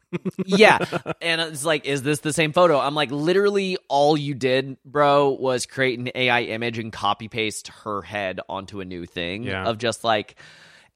Yeah. 0.46 0.80
And 1.22 1.42
it's 1.42 1.64
like, 1.66 1.86
is 1.86 2.04
this 2.04 2.20
the 2.20 2.34
same 2.34 2.54
photo? 2.54 2.80
I'm 2.80 2.96
like, 2.96 3.12
literally, 3.12 3.78
all 3.88 4.18
you 4.18 4.34
did, 4.34 4.78
bro, 4.86 5.30
was 5.30 5.66
create 5.66 6.00
an 6.00 6.10
AI 6.14 6.42
image 6.44 6.78
and 6.80 6.92
copy 6.92 7.28
paste 7.28 7.70
her 7.84 8.02
head 8.02 8.40
onto 8.50 8.80
a 8.82 8.86
new 8.86 9.06
thing 9.06 9.44
Yeah. 9.44 9.66
of 9.66 9.78
just 9.78 10.04
like, 10.04 10.36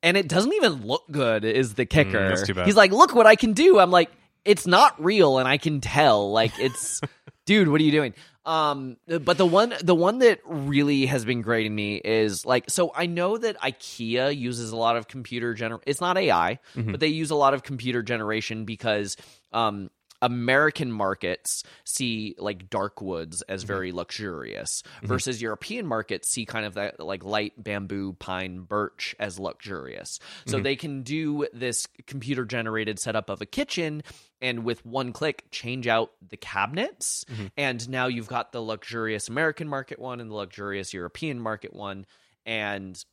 and 0.04 0.18
it 0.18 0.28
doesn't 0.28 0.54
even 0.54 0.86
look 0.86 1.04
good, 1.12 1.46
is 1.46 1.74
the 1.76 1.86
kicker. 1.86 2.20
Mm, 2.20 2.30
that's 2.30 2.46
too 2.46 2.54
bad. 2.54 2.66
He's 2.66 2.76
like, 2.76 2.92
look 2.92 3.16
what 3.16 3.26
I 3.26 3.36
can 3.36 3.54
do. 3.54 3.80
I'm 3.80 3.92
like, 3.92 4.12
it's 4.44 4.68
not 4.68 5.04
real, 5.04 5.40
and 5.40 5.48
I 5.48 5.58
can 5.58 5.82
tell. 5.82 6.32
Like, 6.32 6.52
it's, 6.60 7.02
dude, 7.46 7.68
what 7.68 7.82
are 7.82 7.84
you 7.84 7.92
doing? 7.92 8.14
Um, 8.46 8.98
but 9.08 9.38
the 9.38 9.46
one, 9.46 9.74
the 9.82 9.96
one 9.96 10.20
that 10.20 10.40
really 10.46 11.08
has 11.08 11.26
been 11.26 11.42
grating 11.42 11.74
me 11.74 11.96
is 11.96 12.46
like, 12.46 12.70
so 12.70 12.92
I 12.96 13.08
know 13.08 13.38
that 13.38 13.60
IKEA 13.60 14.38
uses 14.38 14.72
a 14.72 14.76
lot 14.78 14.98
of 14.98 15.08
computer 15.08 15.56
gener. 15.56 15.80
It's 15.88 16.00
not 16.00 16.18
AI, 16.18 16.60
Mhm. 16.76 16.92
but 16.92 17.00
they 17.00 17.08
use 17.08 17.32
a 17.32 17.36
lot 17.36 17.54
of 17.56 17.64
computer 17.64 18.04
generation 18.04 18.66
because, 18.66 19.18
um, 19.52 19.90
American 20.22 20.92
markets 20.92 21.64
see 21.84 22.36
like 22.38 22.70
dark 22.70 23.02
woods 23.02 23.42
as 23.44 23.62
Mm-hmm. 23.64 23.68
very 23.68 23.92
luxurious 23.92 24.82
versus 25.04 25.42
European 25.42 25.86
markets 25.86 26.30
see 26.30 26.46
kind 26.46 26.66
of 26.66 26.76
that 26.76 27.00
like 27.00 27.24
light 27.24 27.54
bamboo, 27.62 28.14
pine, 28.14 28.62
birch 28.62 29.16
as 29.20 29.40
luxurious. 29.40 30.20
So 30.48 30.60
Mhm. 30.60 30.64
they 30.64 30.76
can 30.76 31.04
do 31.04 31.48
this 31.54 31.88
computer 32.08 32.46
generated 32.46 33.00
setup 33.00 33.30
of 33.30 33.42
a 33.42 33.46
kitchen 33.46 34.04
and 34.42 34.64
with 34.64 34.86
one 34.86 35.14
click 35.14 35.46
change 35.52 35.88
out 35.88 36.12
the 36.28 36.38
cabinets 36.38 37.26
Mhm. 37.26 37.52
and 37.58 37.90
now 37.90 38.08
you've 38.08 38.28
got 38.28 38.52
the 38.52 38.62
luxurious 38.62 39.28
American 39.30 39.68
market 39.68 40.00
one 40.00 40.20
and 40.20 40.30
the 40.30 40.36
luxurious 40.36 40.94
European 40.94 41.40
market 41.40 41.74
one 41.74 42.06
and 42.46 43.04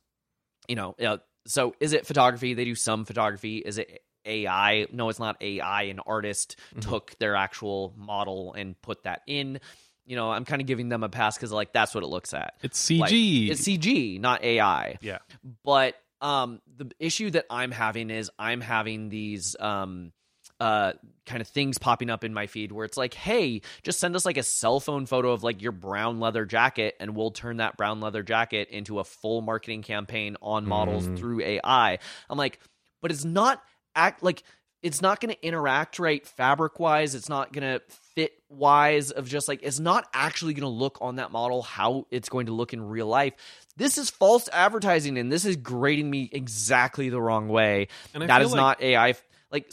you 0.69 0.75
know, 0.75 0.95
uh, 1.05 1.17
so 1.45 1.75
is 1.81 1.91
it 1.91 2.07
photography? 2.07 2.53
They 2.53 2.63
do 2.63 2.75
some 2.75 3.03
photography. 3.03 3.57
Is 3.57 3.77
it 3.77 4.01
AI? 4.25 4.87
No, 4.91 5.09
it's 5.09 5.19
not 5.19 5.37
AI. 5.41 5.83
An 5.83 5.99
artist 5.99 6.55
Mhm. 6.75 6.81
took 6.81 7.17
their 7.19 7.35
actual 7.35 7.93
model 7.97 8.53
and 8.53 8.79
put 8.81 9.03
that 9.03 9.21
in. 9.27 9.59
You 10.05 10.15
know, 10.17 10.31
I'm 10.31 10.43
kind 10.45 10.61
of 10.61 10.67
giving 10.67 10.89
them 10.89 11.03
a 11.03 11.09
pass 11.09 11.37
because 11.37 11.51
like 11.51 11.71
that's 11.73 11.95
what 11.95 12.03
it 12.03 12.07
looks 12.07 12.33
at. 12.33 12.55
It's 12.61 12.77
CG. 12.79 13.49
It's 13.49 13.61
CG, 13.61 14.19
not 14.19 14.43
AI. 14.43 14.97
yeah. 15.01 15.19
But 15.63 15.95
um, 16.21 16.61
the 16.77 16.89
issue 16.99 17.29
that 17.31 17.45
I'm 17.49 17.71
having 17.71 18.09
is 18.09 18.29
I'm 18.39 18.61
having 18.61 19.09
these 19.09 19.55
um, 19.59 20.11
uh, 20.59 20.93
kind 21.25 21.41
of 21.41 21.47
things 21.47 21.77
popping 21.77 22.09
up 22.09 22.23
in 22.23 22.33
my 22.33 22.47
feed 22.47 22.71
where 22.71 22.85
it's 22.85 22.95
like, 22.97 23.13
hey, 23.13 23.61
just 23.83 23.99
send 23.99 24.15
us 24.15 24.25
like 24.25 24.37
a 24.37 24.43
cell 24.43 24.79
phone 24.79 25.05
photo 25.05 25.31
of 25.31 25.43
like 25.43 25.61
your 25.61 25.71
brown 25.73 26.19
leather 26.21 26.45
jacket, 26.45 26.95
and 27.01 27.15
we'll 27.15 27.31
turn 27.31 27.57
that 27.57 27.75
brown 27.77 27.99
leather 27.99 28.23
jacket 28.23 28.69
into 28.69 28.99
a 28.99 29.03
full 29.03 29.41
marketing 29.41 29.81
campaign 29.83 30.37
on 30.41 30.65
models 30.65 31.07
Mm. 31.07 31.17
through 31.17 31.41
AI. 31.41 31.99
I'm 32.29 32.37
like, 32.37 32.59
but 33.01 33.11
it's 33.11 33.25
not 33.25 33.61
act 33.95 34.23
like 34.23 34.43
it's 34.81 35.01
not 35.01 35.21
going 35.21 35.33
to 35.33 35.45
interact 35.47 35.97
right 35.97 36.25
fabric 36.27 36.79
wise. 36.79 37.15
It's 37.15 37.29
not 37.29 37.53
going 37.53 37.63
to 37.63 37.81
fit 38.15 38.33
wise 38.49 39.11
of 39.11 39.27
just 39.27 39.47
like 39.47 39.61
it's 39.63 39.79
not 39.79 40.05
actually 40.13 40.53
going 40.53 40.63
to 40.63 40.67
look 40.67 40.97
on 41.01 41.15
that 41.15 41.31
model 41.31 41.61
how 41.61 42.05
it's 42.11 42.29
going 42.29 42.47
to 42.47 42.51
look 42.51 42.73
in 42.73 42.81
real 42.81 43.07
life. 43.07 43.33
This 43.77 43.97
is 43.97 44.09
false 44.09 44.49
advertising, 44.51 45.17
and 45.17 45.31
this 45.31 45.45
is 45.45 45.55
grading 45.55 46.09
me 46.09 46.29
exactly 46.31 47.09
the 47.09 47.21
wrong 47.21 47.47
way. 47.47 47.87
And 48.13 48.23
I 48.23 48.27
That 48.27 48.41
is 48.41 48.51
like- 48.51 48.57
not 48.57 48.81
AI. 48.81 49.15
Like 49.51 49.71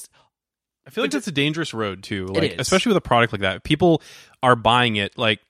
I 0.87 0.91
feel 0.91 1.05
like 1.05 1.11
that's 1.11 1.29
a 1.29 1.33
dangerous 1.33 1.75
road 1.75 2.03
too. 2.03 2.27
Like 2.27 2.55
especially 2.59 2.91
with 2.91 2.97
a 2.99 3.03
product 3.03 3.33
like 3.33 3.43
that. 3.43 3.65
People 3.65 4.03
are 4.43 4.57
buying 4.57 4.97
it 4.97 5.19
like 5.19 5.41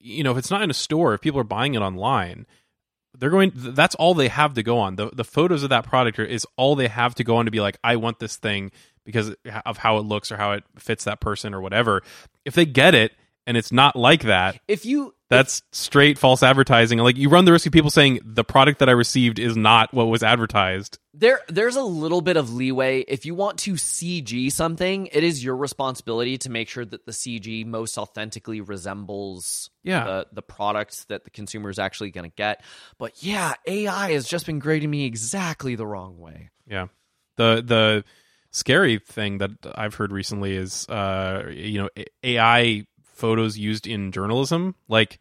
you 0.00 0.24
know, 0.24 0.32
if 0.32 0.38
it's 0.38 0.50
not 0.50 0.62
in 0.62 0.70
a 0.70 0.74
store, 0.74 1.14
if 1.14 1.20
people 1.20 1.38
are 1.38 1.44
buying 1.44 1.74
it 1.74 1.80
online, 1.80 2.46
they're 3.18 3.30
going 3.30 3.52
that's 3.54 3.94
all 3.96 4.14
they 4.14 4.28
have 4.28 4.54
to 4.54 4.62
go 4.62 4.78
on. 4.78 4.96
The 4.96 5.10
the 5.12 5.24
photos 5.24 5.62
of 5.62 5.70
that 5.70 5.84
product 5.84 6.18
is 6.18 6.46
all 6.56 6.74
they 6.76 6.88
have 6.88 7.14
to 7.16 7.24
go 7.24 7.36
on 7.36 7.44
to 7.44 7.50
be 7.50 7.60
like 7.60 7.78
I 7.82 7.96
want 7.96 8.18
this 8.18 8.36
thing 8.36 8.70
because 9.04 9.34
of 9.66 9.78
how 9.78 9.98
it 9.98 10.02
looks 10.02 10.30
or 10.30 10.36
how 10.36 10.52
it 10.52 10.64
fits 10.78 11.04
that 11.04 11.20
person 11.20 11.54
or 11.54 11.60
whatever. 11.60 12.02
If 12.44 12.54
they 12.54 12.66
get 12.66 12.94
it 12.94 13.12
and 13.46 13.56
it's 13.56 13.72
not 13.72 13.96
like 13.96 14.22
that, 14.22 14.60
if 14.68 14.86
you 14.86 15.14
that's 15.30 15.62
straight 15.72 16.18
false 16.18 16.42
advertising. 16.42 16.98
Like 16.98 17.16
you 17.16 17.28
run 17.30 17.44
the 17.46 17.52
risk 17.52 17.64
of 17.66 17.72
people 17.72 17.88
saying 17.90 18.20
the 18.24 18.44
product 18.44 18.80
that 18.80 18.88
I 18.88 18.92
received 18.92 19.38
is 19.38 19.56
not 19.56 19.94
what 19.94 20.04
was 20.08 20.22
advertised. 20.22 20.98
there 21.14 21.40
there's 21.48 21.76
a 21.76 21.82
little 21.82 22.20
bit 22.20 22.36
of 22.36 22.52
leeway 22.52 23.00
if 23.08 23.24
you 23.26 23.34
want 23.34 23.58
to 23.58 23.72
cg 23.74 24.50
something 24.52 25.06
it 25.12 25.24
is 25.24 25.42
your 25.42 25.56
responsibility 25.56 26.36
to 26.38 26.50
make 26.50 26.68
sure 26.68 26.84
that 26.84 27.04
the 27.06 27.12
cg 27.12 27.66
most 27.66 27.96
authentically 27.98 28.60
resembles 28.60 29.70
Yeah. 29.82 30.04
the 30.04 30.26
the 30.32 30.42
product 30.42 31.08
that 31.08 31.24
the 31.24 31.30
consumer 31.30 31.70
is 31.70 31.78
actually 31.78 32.10
going 32.10 32.30
to 32.30 32.34
get 32.36 32.62
but 32.98 33.22
yeah 33.22 33.54
ai 33.66 34.12
has 34.12 34.26
just 34.28 34.46
been 34.46 34.58
grading 34.60 34.90
me 34.90 35.04
exactly 35.06 35.74
the 35.74 35.86
wrong 35.86 36.18
way 36.18 36.50
Yeah. 36.66 36.86
The 37.36 37.62
the 37.64 38.04
scary 38.52 38.98
thing 38.98 39.38
that 39.38 39.50
I've 39.74 39.94
heard 39.94 40.12
recently 40.12 40.56
is 40.56 40.88
uh 40.88 41.44
you 41.50 41.78
know 41.82 41.88
AI 42.24 42.84
photos 43.20 43.56
used 43.56 43.86
in 43.86 44.10
journalism. 44.10 44.74
Like 44.88 45.18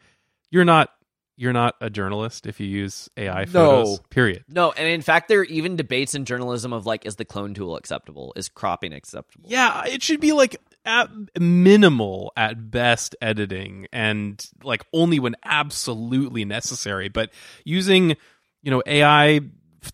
you're 0.49 0.65
not 0.65 0.89
you're 1.35 1.53
not 1.53 1.75
a 1.79 1.89
journalist 1.89 2.45
if 2.47 2.59
you 2.59 2.67
use 2.67 3.07
AI 3.15 3.45
photos. 3.45 3.97
No. 3.97 4.03
Period. 4.09 4.43
no 4.49 4.71
and 4.71 4.87
in 4.87 5.01
fact 5.01 5.27
there 5.27 5.39
are 5.39 5.45
even 5.45 5.75
debates 5.75 6.15
in 6.15 6.25
journalism 6.25 6.73
of 6.73 6.85
like 6.85 7.05
is 7.05 7.15
the 7.15 7.23
clone 7.25 7.53
tool 7.53 7.77
acceptable 7.77 8.33
is 8.35 8.49
cropping 8.49 8.93
acceptable 8.93 9.49
Yeah, 9.49 9.85
it 9.85 10.01
should 10.01 10.19
be 10.19 10.33
like 10.33 10.57
at 10.85 11.09
minimal 11.39 12.33
at 12.35 12.71
best 12.71 13.15
editing 13.21 13.87
and 13.93 14.43
like 14.63 14.83
only 14.93 15.19
when 15.19 15.35
absolutely 15.43 16.45
necessary. 16.45 17.09
But 17.09 17.31
using, 17.63 18.17
you 18.61 18.71
know, 18.71 18.81
AI 18.85 19.41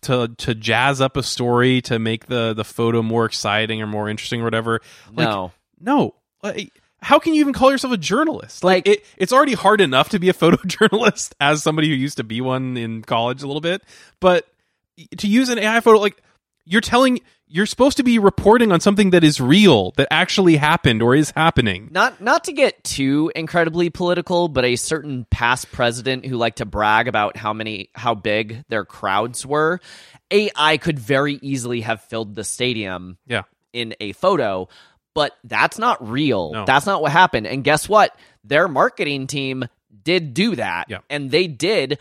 to 0.02 0.28
to 0.38 0.54
jazz 0.54 1.00
up 1.00 1.16
a 1.16 1.22
story 1.22 1.80
to 1.82 1.98
make 1.98 2.26
the 2.26 2.54
the 2.54 2.64
photo 2.64 3.02
more 3.02 3.24
exciting 3.24 3.80
or 3.82 3.86
more 3.86 4.08
interesting 4.08 4.40
or 4.40 4.44
whatever. 4.44 4.80
Like, 5.12 5.28
no 5.28 5.52
No. 5.80 6.14
Like, 6.42 6.72
how 7.06 7.20
can 7.20 7.34
you 7.34 7.40
even 7.40 7.52
call 7.52 7.70
yourself 7.70 7.92
a 7.94 7.96
journalist? 7.96 8.64
Like, 8.64 8.88
it, 8.88 9.04
it's 9.16 9.32
already 9.32 9.54
hard 9.54 9.80
enough 9.80 10.08
to 10.08 10.18
be 10.18 10.28
a 10.28 10.34
photojournalist 10.42 11.34
as 11.40 11.62
somebody 11.62 11.88
who 11.88 11.94
used 11.94 12.16
to 12.16 12.24
be 12.24 12.40
one 12.40 12.76
in 12.76 13.02
college 13.02 13.42
a 13.44 13.46
little 13.46 13.60
bit, 13.60 13.82
but 14.18 14.48
to 15.18 15.28
use 15.28 15.48
an 15.48 15.58
AI 15.58 15.80
photo, 15.80 16.00
like 16.00 16.20
you're 16.64 16.80
telling, 16.80 17.20
you're 17.46 17.64
supposed 17.66 17.96
to 17.98 18.02
be 18.02 18.18
reporting 18.18 18.72
on 18.72 18.80
something 18.80 19.10
that 19.10 19.22
is 19.22 19.40
real, 19.40 19.92
that 19.92 20.08
actually 20.10 20.56
happened 20.56 21.00
or 21.00 21.14
is 21.14 21.30
happening. 21.30 21.88
not 21.92 22.20
not 22.20 22.42
to 22.44 22.52
get 22.52 22.82
too 22.82 23.30
incredibly 23.36 23.88
political, 23.88 24.48
but 24.48 24.64
a 24.64 24.74
certain 24.74 25.26
past 25.30 25.70
president 25.70 26.26
who 26.26 26.36
liked 26.36 26.58
to 26.58 26.64
brag 26.64 27.06
about 27.06 27.36
how 27.36 27.52
many 27.52 27.88
how 27.94 28.16
big 28.16 28.64
their 28.68 28.84
crowds 28.84 29.46
were, 29.46 29.78
AI 30.32 30.76
could 30.78 30.98
very 30.98 31.34
easily 31.40 31.82
have 31.82 32.00
filled 32.02 32.34
the 32.34 32.42
stadium 32.42 33.16
Yeah. 33.28 33.42
in 33.72 33.94
a 34.00 34.10
photo, 34.10 34.68
but 35.16 35.36
that's 35.42 35.78
not 35.78 36.08
real. 36.08 36.52
No. 36.52 36.64
That's 36.64 36.86
not 36.86 37.02
what 37.02 37.10
happened. 37.10 37.48
And 37.48 37.64
guess 37.64 37.88
what? 37.88 38.16
Their 38.44 38.68
marketing 38.68 39.26
team 39.26 39.64
did 40.04 40.32
do 40.34 40.54
that. 40.54 40.84
Yeah. 40.88 40.98
And 41.10 41.32
they 41.32 41.48
did 41.48 41.98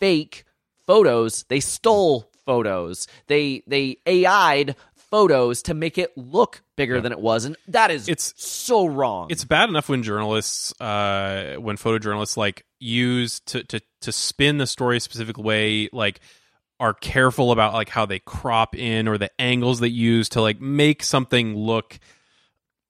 fake 0.00 0.44
photos. 0.86 1.44
They 1.44 1.60
stole 1.60 2.28
photos. 2.44 3.06
They 3.28 3.62
they 3.68 3.98
AI'd 4.06 4.74
photos 4.96 5.62
to 5.62 5.74
make 5.74 5.96
it 5.96 6.16
look 6.18 6.62
bigger 6.76 7.00
than 7.00 7.12
it 7.12 7.20
was. 7.20 7.44
And 7.44 7.56
that 7.68 7.92
is 7.92 8.08
It's- 8.08 8.34
so 8.36 8.86
wrong. 8.86 9.28
It's 9.30 9.44
bad 9.44 9.68
enough 9.68 9.88
when 9.88 10.02
journalists, 10.02 10.72
uh, 10.80 11.54
when 11.58 11.76
photojournalists 11.76 12.36
like 12.36 12.64
use 12.80 13.38
to 13.46 13.62
to 13.64 13.80
to 14.00 14.10
spin 14.10 14.58
the 14.58 14.66
story 14.66 14.96
a 14.96 15.00
specific 15.00 15.38
way, 15.38 15.88
like 15.92 16.18
are 16.80 16.92
careful 16.94 17.52
about 17.52 17.72
like 17.72 17.88
how 17.88 18.04
they 18.04 18.18
crop 18.18 18.74
in 18.76 19.06
or 19.06 19.16
the 19.16 19.30
angles 19.40 19.78
they 19.78 19.86
use 19.88 20.28
to 20.30 20.42
like 20.42 20.60
make 20.60 21.04
something 21.04 21.54
look, 21.56 21.98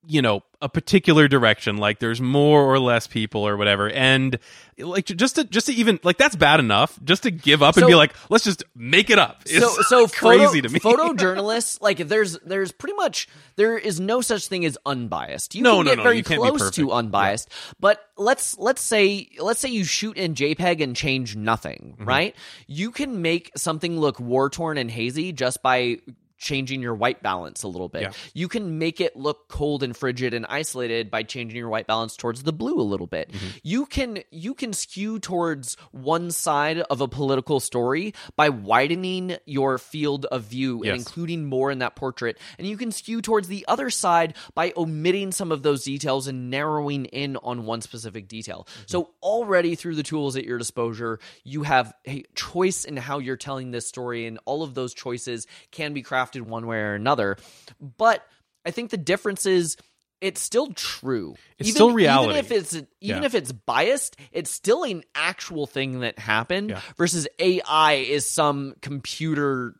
you 0.06 0.22
know, 0.22 0.42
a 0.62 0.68
particular 0.68 1.28
direction. 1.28 1.76
Like 1.76 1.98
there's 1.98 2.20
more 2.20 2.62
or 2.64 2.78
less 2.78 3.06
people 3.06 3.46
or 3.46 3.56
whatever, 3.56 3.90
and 3.90 4.38
like 4.78 5.04
just 5.06 5.36
to 5.36 5.44
just 5.44 5.66
to 5.66 5.72
even 5.74 6.00
like 6.02 6.16
that's 6.16 6.36
bad 6.36 6.58
enough. 6.60 6.98
Just 7.04 7.24
to 7.24 7.30
give 7.30 7.62
up 7.62 7.76
and 7.76 7.86
be 7.86 7.94
like, 7.94 8.14
let's 8.30 8.44
just 8.44 8.64
make 8.74 9.10
it 9.10 9.18
up. 9.18 9.42
It's 9.46 9.58
so 9.64 9.82
so 10.06 10.08
crazy 10.08 10.60
photo, 10.62 10.68
to 10.68 10.68
me. 10.70 10.80
Photojournalists, 10.80 11.80
like 11.82 11.98
there's 11.98 12.38
there's 12.40 12.72
pretty 12.72 12.94
much 12.96 13.28
there 13.56 13.76
is 13.76 14.00
no 14.00 14.20
such 14.20 14.46
thing 14.48 14.64
as 14.64 14.78
unbiased. 14.86 15.54
You 15.54 15.62
No, 15.62 15.76
can 15.78 15.84
no, 15.84 15.90
get 15.92 15.96
no, 15.98 16.02
very 16.02 16.22
close 16.22 16.70
to 16.72 16.92
unbiased, 16.92 17.50
but 17.78 18.00
let's 18.16 18.56
let's 18.58 18.82
say 18.82 19.28
let's 19.38 19.60
say 19.60 19.68
you 19.68 19.84
shoot 19.84 20.16
in 20.16 20.34
JPEG 20.34 20.82
and 20.82 20.96
change 20.96 21.36
nothing, 21.36 21.94
Mm-hmm. 21.98 22.04
right? 22.08 22.36
You 22.66 22.90
can 22.90 23.20
make 23.22 23.50
something 23.56 23.98
look 23.98 24.18
war 24.20 24.48
torn 24.50 24.78
and 24.78 24.90
hazy 24.90 25.32
just 25.32 25.62
by 25.62 25.98
changing 26.44 26.82
your 26.82 26.94
white 26.94 27.22
balance 27.22 27.62
a 27.62 27.68
little 27.68 27.88
bit. 27.88 28.02
Yeah. 28.02 28.12
You 28.34 28.48
can 28.48 28.78
make 28.78 29.00
it 29.00 29.16
look 29.16 29.48
cold 29.48 29.82
and 29.82 29.96
frigid 29.96 30.34
and 30.34 30.44
isolated 30.46 31.10
by 31.10 31.22
changing 31.22 31.56
your 31.56 31.70
white 31.70 31.86
balance 31.86 32.16
towards 32.16 32.42
the 32.42 32.52
blue 32.52 32.78
a 32.78 32.82
little 32.82 33.06
bit. 33.06 33.32
Mm-hmm. 33.32 33.46
You 33.62 33.86
can 33.86 34.18
you 34.30 34.54
can 34.54 34.74
skew 34.74 35.18
towards 35.18 35.76
one 35.90 36.30
side 36.30 36.78
of 36.78 37.00
a 37.00 37.08
political 37.08 37.60
story 37.60 38.12
by 38.36 38.50
widening 38.50 39.38
your 39.46 39.78
field 39.78 40.26
of 40.26 40.42
view 40.44 40.82
and 40.82 40.94
including 40.94 41.46
more 41.46 41.70
in 41.70 41.78
that 41.78 41.96
portrait 41.96 42.38
and 42.58 42.68
you 42.68 42.76
can 42.76 42.92
skew 42.92 43.22
towards 43.22 43.48
the 43.48 43.64
other 43.66 43.88
side 43.88 44.34
by 44.54 44.72
omitting 44.76 45.32
some 45.32 45.50
of 45.50 45.62
those 45.62 45.84
details 45.84 46.26
and 46.26 46.50
narrowing 46.50 47.06
in 47.06 47.36
on 47.38 47.64
one 47.64 47.80
specific 47.80 48.28
detail. 48.28 48.68
Mm-hmm. 48.68 48.82
So 48.86 49.10
already 49.22 49.76
through 49.76 49.94
the 49.94 50.02
tools 50.02 50.36
at 50.36 50.44
your 50.44 50.58
disposal, 50.58 51.16
you 51.42 51.62
have 51.62 51.94
a 52.06 52.24
choice 52.34 52.84
in 52.84 52.98
how 52.98 53.18
you're 53.18 53.36
telling 53.36 53.70
this 53.70 53.86
story 53.86 54.26
and 54.26 54.38
all 54.44 54.62
of 54.62 54.74
those 54.74 54.92
choices 54.92 55.46
can 55.70 55.94
be 55.94 56.02
crafted 56.02 56.33
one 56.42 56.66
way 56.66 56.78
or 56.78 56.94
another. 56.94 57.36
But 57.80 58.26
I 58.64 58.70
think 58.70 58.90
the 58.90 58.96
difference 58.96 59.46
is 59.46 59.76
it's 60.20 60.40
still 60.40 60.68
true. 60.72 61.34
It's 61.58 61.70
still 61.70 61.90
reality. 61.92 62.30
Even 62.38 62.44
if 62.44 62.50
it's 62.52 62.74
even 62.74 62.86
Yeah. 63.00 63.24
if 63.24 63.34
it's 63.34 63.52
biased, 63.52 64.16
it's 64.32 64.50
still 64.50 64.82
an 64.84 65.02
actual 65.14 65.66
thing 65.66 66.00
that 66.00 66.18
happened 66.18 66.70
Yeah. 66.70 66.80
versus 66.96 67.28
AI 67.38 67.94
is 67.94 68.28
some 68.30 68.74
computer 68.80 69.74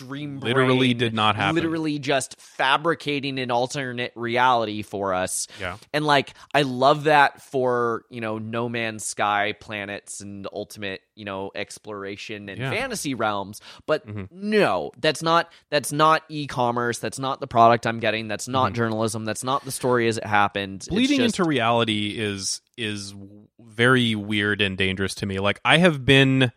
extreme 0.00 0.40
Literally 0.40 0.94
did 0.94 1.14
not 1.14 1.36
happen. 1.36 1.54
literally 1.56 1.98
just 1.98 2.40
fabricating 2.40 3.38
an 3.38 3.50
alternate 3.50 4.12
reality 4.14 4.82
for 4.82 5.12
us 5.14 5.46
Yeah. 5.60 5.76
and 5.92 6.04
like 6.04 6.34
i 6.54 6.62
love 6.62 7.04
that 7.04 7.42
for 7.42 8.04
you 8.10 8.20
know 8.20 8.38
no 8.38 8.68
man's 8.68 9.04
sky 9.04 9.54
planets 9.58 10.20
and 10.20 10.46
ultimate 10.52 11.00
you 11.14 11.24
know 11.24 11.50
exploration 11.54 12.48
and 12.48 12.58
Yeah. 12.58 12.70
fantasy 12.70 13.14
realms 13.14 13.60
but 13.86 14.06
Mhm. 14.06 14.28
no 14.30 14.90
that's 14.98 15.22
not 15.22 15.52
that's 15.70 15.92
not 15.92 16.22
e-commerce 16.28 16.98
that's 16.98 17.18
not 17.18 17.40
the 17.40 17.46
product 17.46 17.86
i'm 17.86 18.00
getting 18.00 18.28
that's 18.28 18.48
not 18.48 18.72
Mhm. 18.72 18.76
journalism 18.76 19.24
that's 19.24 19.44
not 19.44 19.64
the 19.64 19.72
story 19.72 20.08
as 20.08 20.18
it 20.18 20.26
happened 20.26 20.86
bleeding 20.88 21.18
just- 21.18 21.38
into 21.38 21.48
reality 21.48 22.14
is 22.18 22.60
is 22.76 23.14
very 23.60 24.14
weird 24.14 24.60
and 24.62 24.78
dangerous 24.78 25.14
to 25.16 25.26
me 25.26 25.38
like 25.38 25.60
i 25.64 25.76
have 25.78 26.04
been 26.04 26.50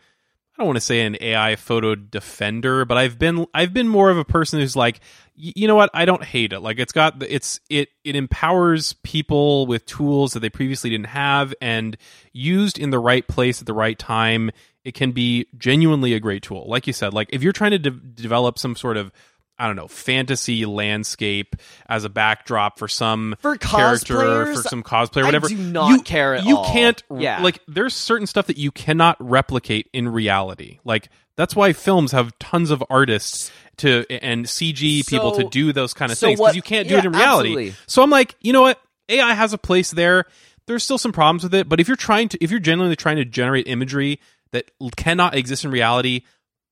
don't 0.64 0.70
want 0.70 0.78
to 0.78 0.82
say 0.82 1.02
an 1.02 1.18
ai 1.22 1.56
photo 1.56 1.94
defender 1.96 2.86
but 2.86 2.98
i've 2.98 3.20
been 3.20 3.46
i've 3.54 3.74
been 3.74 3.88
more 3.88 4.10
of 4.10 4.18
a 4.18 4.26
person 4.26 4.60
who's 4.60 4.76
like 4.76 5.00
you 5.36 5.68
know 5.68 5.76
what? 5.76 5.90
I 5.94 6.06
don't 6.06 6.24
hate 6.24 6.54
it. 6.54 6.60
Like 6.60 6.80
it's 6.80 6.92
got 6.92 7.22
it's 7.24 7.60
it 7.70 7.90
it 8.04 8.16
empowers 8.16 8.94
people 9.04 9.66
with 9.66 9.86
tools 9.86 10.34
that 10.34 10.42
they 10.42 10.50
previously 10.50 10.92
didn't 10.92 11.08
have 11.08 11.54
and 11.60 11.98
used 12.34 12.78
in 12.78 12.92
the 12.92 13.00
right 13.00 13.28
place 13.28 13.60
at 13.60 13.66
the 13.66 13.74
right 13.74 13.98
time 13.98 14.52
it 14.84 14.94
can 14.94 15.12
be 15.12 15.48
genuinely 15.58 16.14
a 16.14 16.20
great 16.20 16.44
tool. 16.44 16.66
Like 16.68 16.86
you 16.86 16.94
said 16.94 17.14
like 17.14 17.30
if 17.32 17.42
you're 17.42 17.54
trying 17.54 17.72
to 17.72 17.80
de- 17.80 17.90
develop 17.90 18.60
some 18.60 18.76
sort 18.76 18.96
of 18.96 19.12
I 19.60 19.68
don't 19.68 19.76
know, 19.76 19.88
fantasy 19.88 20.66
landscape 20.66 21.56
as 21.88 22.04
a 22.06 22.10
backdrop 22.10 22.80
for 22.80 22.88
some 22.88 23.36
For 23.40 23.56
character 23.58 24.54
for 24.56 24.62
some 24.64 24.82
cosplay, 24.84 25.22
I 25.22 25.26
whatever. 25.26 25.48
do 25.48 25.56
not 25.58 25.90
you, 25.90 26.02
care 26.02 26.36
at 26.36 26.46
You 26.46 26.58
all. 26.58 26.66
can't 26.66 27.02
Yeah. 27.16 27.42
like 27.42 27.60
there's 27.68 27.94
certain 27.94 28.26
stuff 28.28 28.48
that 28.48 28.58
you 28.58 28.72
cannot 28.72 29.16
replicate 29.20 29.90
in 29.94 30.10
reality. 30.10 30.80
Like 30.84 31.10
that's 31.38 31.56
why 31.56 31.74
films 31.74 32.12
have 32.14 32.38
tons 32.40 32.72
of 32.72 32.84
artists 32.90 33.52
to 33.78 34.06
and 34.10 34.46
CG 34.46 35.08
people 35.08 35.32
to 35.34 35.44
do 35.50 35.72
those 35.74 35.94
kind 35.94 36.12
of 36.12 36.18
so 36.18 36.28
things 36.28 36.40
because 36.40 36.56
you 36.56 36.62
can't 36.62 36.88
do 36.88 36.94
yeah, 36.96 37.00
it 37.00 37.06
in 37.06 37.12
reality. 37.12 37.50
absolutely. 37.50 37.76
So 37.88 38.04
I'm 38.04 38.10
like, 38.10 38.36
you 38.42 38.54
know 38.54 38.62
what? 38.62 38.80
AI 39.10 39.34
has 39.34 39.54
a 39.54 39.58
place 39.58 39.92
there. 39.92 40.26
There's 40.66 40.84
still 40.84 40.98
some 40.98 41.12
problems 41.12 41.44
with 41.44 41.54
it, 41.54 41.68
but 41.70 41.80
if 41.80 41.88
you're 41.88 41.98
trying 41.98 42.30
to 42.30 42.44
if 42.44 42.50
you're 42.52 42.60
genuinely 42.60 42.96
trying 42.96 43.18
to 43.18 43.26
generate 43.26 43.68
imagery 43.68 44.20
that 44.52 44.72
cannot 44.96 45.36
exist 45.36 45.64
in 45.66 45.72
reality, 45.72 46.22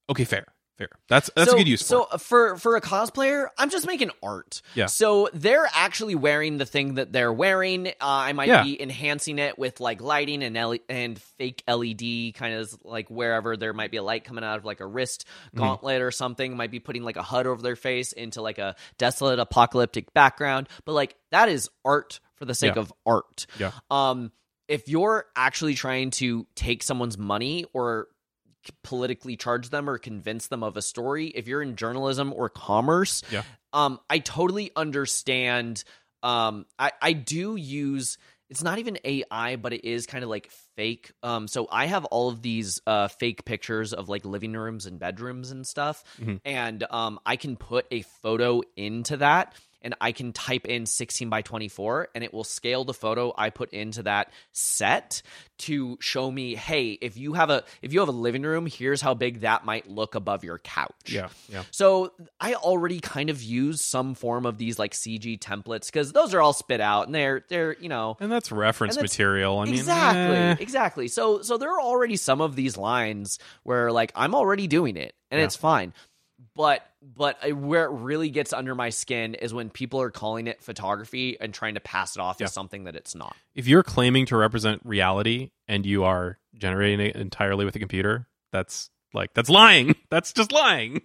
okay, 0.09 0.23
fair. 0.23 0.45
Fair. 0.81 0.89
That's 1.07 1.29
that's 1.35 1.49
so, 1.51 1.55
a 1.55 1.59
good 1.59 1.67
use 1.67 1.81
for 1.81 1.87
So 1.87 2.07
it. 2.13 2.21
for 2.21 2.57
for 2.57 2.75
a 2.75 2.81
cosplayer, 2.81 3.47
I'm 3.57 3.69
just 3.69 3.85
making 3.85 4.09
art. 4.23 4.61
Yeah. 4.73 4.87
So 4.87 5.29
they're 5.33 5.67
actually 5.75 6.15
wearing 6.15 6.57
the 6.57 6.65
thing 6.65 6.95
that 6.95 7.13
they're 7.13 7.31
wearing. 7.31 7.87
Uh, 7.87 7.91
I 8.01 8.33
might 8.33 8.47
Yeah. 8.47 8.63
be 8.63 8.81
enhancing 8.81 9.37
it 9.37 9.59
with 9.59 9.79
like 9.79 10.01
lighting 10.01 10.41
and 10.43 10.57
L- 10.57 10.77
and 10.89 11.21
fake 11.37 11.63
LED, 11.67 12.33
kind 12.33 12.55
of 12.55 12.73
like 12.83 13.09
wherever 13.09 13.55
there 13.57 13.73
might 13.73 13.91
be 13.91 13.97
a 13.97 14.03
light 14.03 14.23
coming 14.23 14.43
out 14.43 14.57
of 14.57 14.65
like 14.65 14.79
a 14.79 14.87
wrist 14.87 15.25
Mm-hmm. 15.47 15.57
gauntlet 15.59 16.01
or 16.01 16.09
something. 16.11 16.57
Might 16.57 16.71
be 16.71 16.79
putting 16.79 17.03
like 17.03 17.17
a 17.17 17.21
HUD 17.23 17.45
over 17.47 17.61
their 17.61 17.75
face 17.75 18.11
into 18.13 18.41
like 18.41 18.57
a 18.57 18.75
desolate 18.97 19.37
apocalyptic 19.39 20.13
background. 20.13 20.67
But 20.85 20.93
like 20.93 21.15
that 21.31 21.47
is 21.49 21.69
art 21.85 22.19
for 22.35 22.45
the 22.45 22.55
sake 22.55 22.75
Yeah. 22.75 22.81
of 22.81 22.93
art. 23.05 23.45
Yeah. 23.59 23.71
Um, 23.91 24.31
if 24.67 24.87
you're 24.87 25.25
actually 25.35 25.75
trying 25.75 26.11
to 26.11 26.47
take 26.55 26.81
someone's 26.81 27.17
money 27.17 27.65
or 27.73 28.07
politically 28.83 29.35
charge 29.35 29.69
them 29.69 29.89
or 29.89 29.97
convince 29.97 30.47
them 30.47 30.63
of 30.63 30.77
a 30.77 30.81
story 30.81 31.27
if 31.27 31.47
you're 31.47 31.61
in 31.61 31.75
journalism 31.75 32.33
or 32.35 32.49
commerce 32.49 33.23
Yeah. 33.31 33.43
um 33.73 33.99
i 34.09 34.19
totally 34.19 34.71
understand 34.75 35.83
um 36.23 36.65
i 36.77 36.91
i 37.01 37.13
do 37.13 37.55
use 37.55 38.17
it's 38.49 38.63
not 38.63 38.79
even 38.79 38.97
ai 39.03 39.55
but 39.55 39.73
it 39.73 39.85
is 39.85 40.05
kind 40.05 40.23
of 40.23 40.29
like 40.29 40.49
fake 40.75 41.11
um 41.23 41.47
so 41.47 41.67
i 41.71 41.85
have 41.85 42.05
all 42.05 42.29
of 42.29 42.41
these 42.41 42.79
uh 42.85 43.07
fake 43.07 43.45
pictures 43.45 43.93
of 43.93 44.09
like 44.09 44.25
living 44.25 44.53
rooms 44.53 44.85
and 44.85 44.99
bedrooms 44.99 45.51
and 45.51 45.65
stuff 45.65 46.03
Mhm. 46.21 46.39
and 46.45 46.83
um 46.91 47.19
i 47.25 47.35
can 47.37 47.55
put 47.55 47.85
a 47.91 48.01
photo 48.21 48.61
into 48.75 49.17
that 49.17 49.55
and 49.81 49.95
I 50.01 50.11
can 50.11 50.33
type 50.33 50.65
in 50.65 50.85
16 50.85 51.29
by 51.29 51.41
24 51.41 52.09
and 52.15 52.23
it 52.23 52.33
will 52.33 52.43
scale 52.43 52.83
the 52.85 52.93
photo 52.93 53.33
I 53.37 53.49
put 53.49 53.71
into 53.71 54.03
that 54.03 54.31
set 54.51 55.21
to 55.59 55.97
show 56.01 56.29
me, 56.31 56.55
hey, 56.55 56.91
if 56.91 57.17
you 57.17 57.33
have 57.33 57.49
a 57.49 57.63
if 57.81 57.93
you 57.93 57.99
have 57.99 58.09
a 58.09 58.13
living 58.13 58.43
room, 58.43 58.65
here's 58.65 59.01
how 59.01 59.13
big 59.13 59.41
that 59.41 59.63
might 59.65 59.87
look 59.87 60.15
above 60.15 60.43
your 60.43 60.57
couch. 60.59 60.91
Yeah. 61.07 61.29
Yeah. 61.49 61.63
So 61.71 62.13
I 62.39 62.55
already 62.55 62.99
kind 62.99 63.29
of 63.29 63.41
use 63.43 63.81
some 63.81 64.15
form 64.15 64.45
of 64.45 64.57
these 64.57 64.79
like 64.79 64.93
CG 64.93 65.39
templates 65.39 65.85
because 65.87 66.11
those 66.13 66.33
are 66.33 66.41
all 66.41 66.53
spit 66.53 66.81
out 66.81 67.05
and 67.05 67.13
they're 67.15 67.43
they're 67.49 67.75
you 67.79 67.89
know 67.89 68.17
And 68.19 68.31
that's 68.31 68.51
reference 68.51 68.95
And 68.95 69.03
that's- 69.03 69.13
material. 69.13 69.59
I 69.59 69.65
mean, 69.65 69.73
exactly 69.75 70.35
eh. 70.35 70.55
exactly. 70.59 71.07
So 71.07 71.41
so 71.41 71.57
there 71.57 71.71
are 71.71 71.81
already 71.81 72.15
some 72.15 72.41
of 72.41 72.55
these 72.55 72.77
lines 72.77 73.39
where 73.63 73.91
like 73.91 74.11
I'm 74.15 74.33
already 74.35 74.67
doing 74.67 74.97
it 74.97 75.13
and 75.29 75.39
Yeah. 75.39 75.45
it's 75.45 75.55
fine. 75.55 75.93
But 76.55 76.85
but 77.01 77.37
where 77.55 77.85
it 77.85 77.91
really 77.91 78.29
gets 78.29 78.51
under 78.53 78.75
my 78.75 78.89
skin 78.89 79.35
is 79.35 79.53
when 79.53 79.69
people 79.69 80.01
are 80.01 80.11
calling 80.11 80.47
it 80.47 80.61
photography 80.61 81.37
and 81.39 81.53
trying 81.53 81.75
to 81.75 81.79
pass 81.79 82.15
it 82.15 82.19
off 82.19 82.37
Yeah. 82.39 82.45
as 82.45 82.53
something 82.53 82.83
that 82.83 82.95
it's 82.95 83.15
not. 83.15 83.35
if 83.55 83.67
you're 83.67 83.83
claiming 83.83 84.25
to 84.27 84.37
represent 84.37 84.81
reality 84.85 85.51
and 85.67 85.85
you 85.85 86.03
are 86.03 86.37
generating 86.57 86.99
it 86.99 87.15
entirely 87.15 87.63
with 87.65 87.75
a 87.75 87.79
computer, 87.79 88.27
that's 88.51 88.89
like 89.13 89.33
that's 89.33 89.49
lying. 89.49 89.95
That's 90.09 90.33
just 90.33 90.51
lying. 90.51 91.01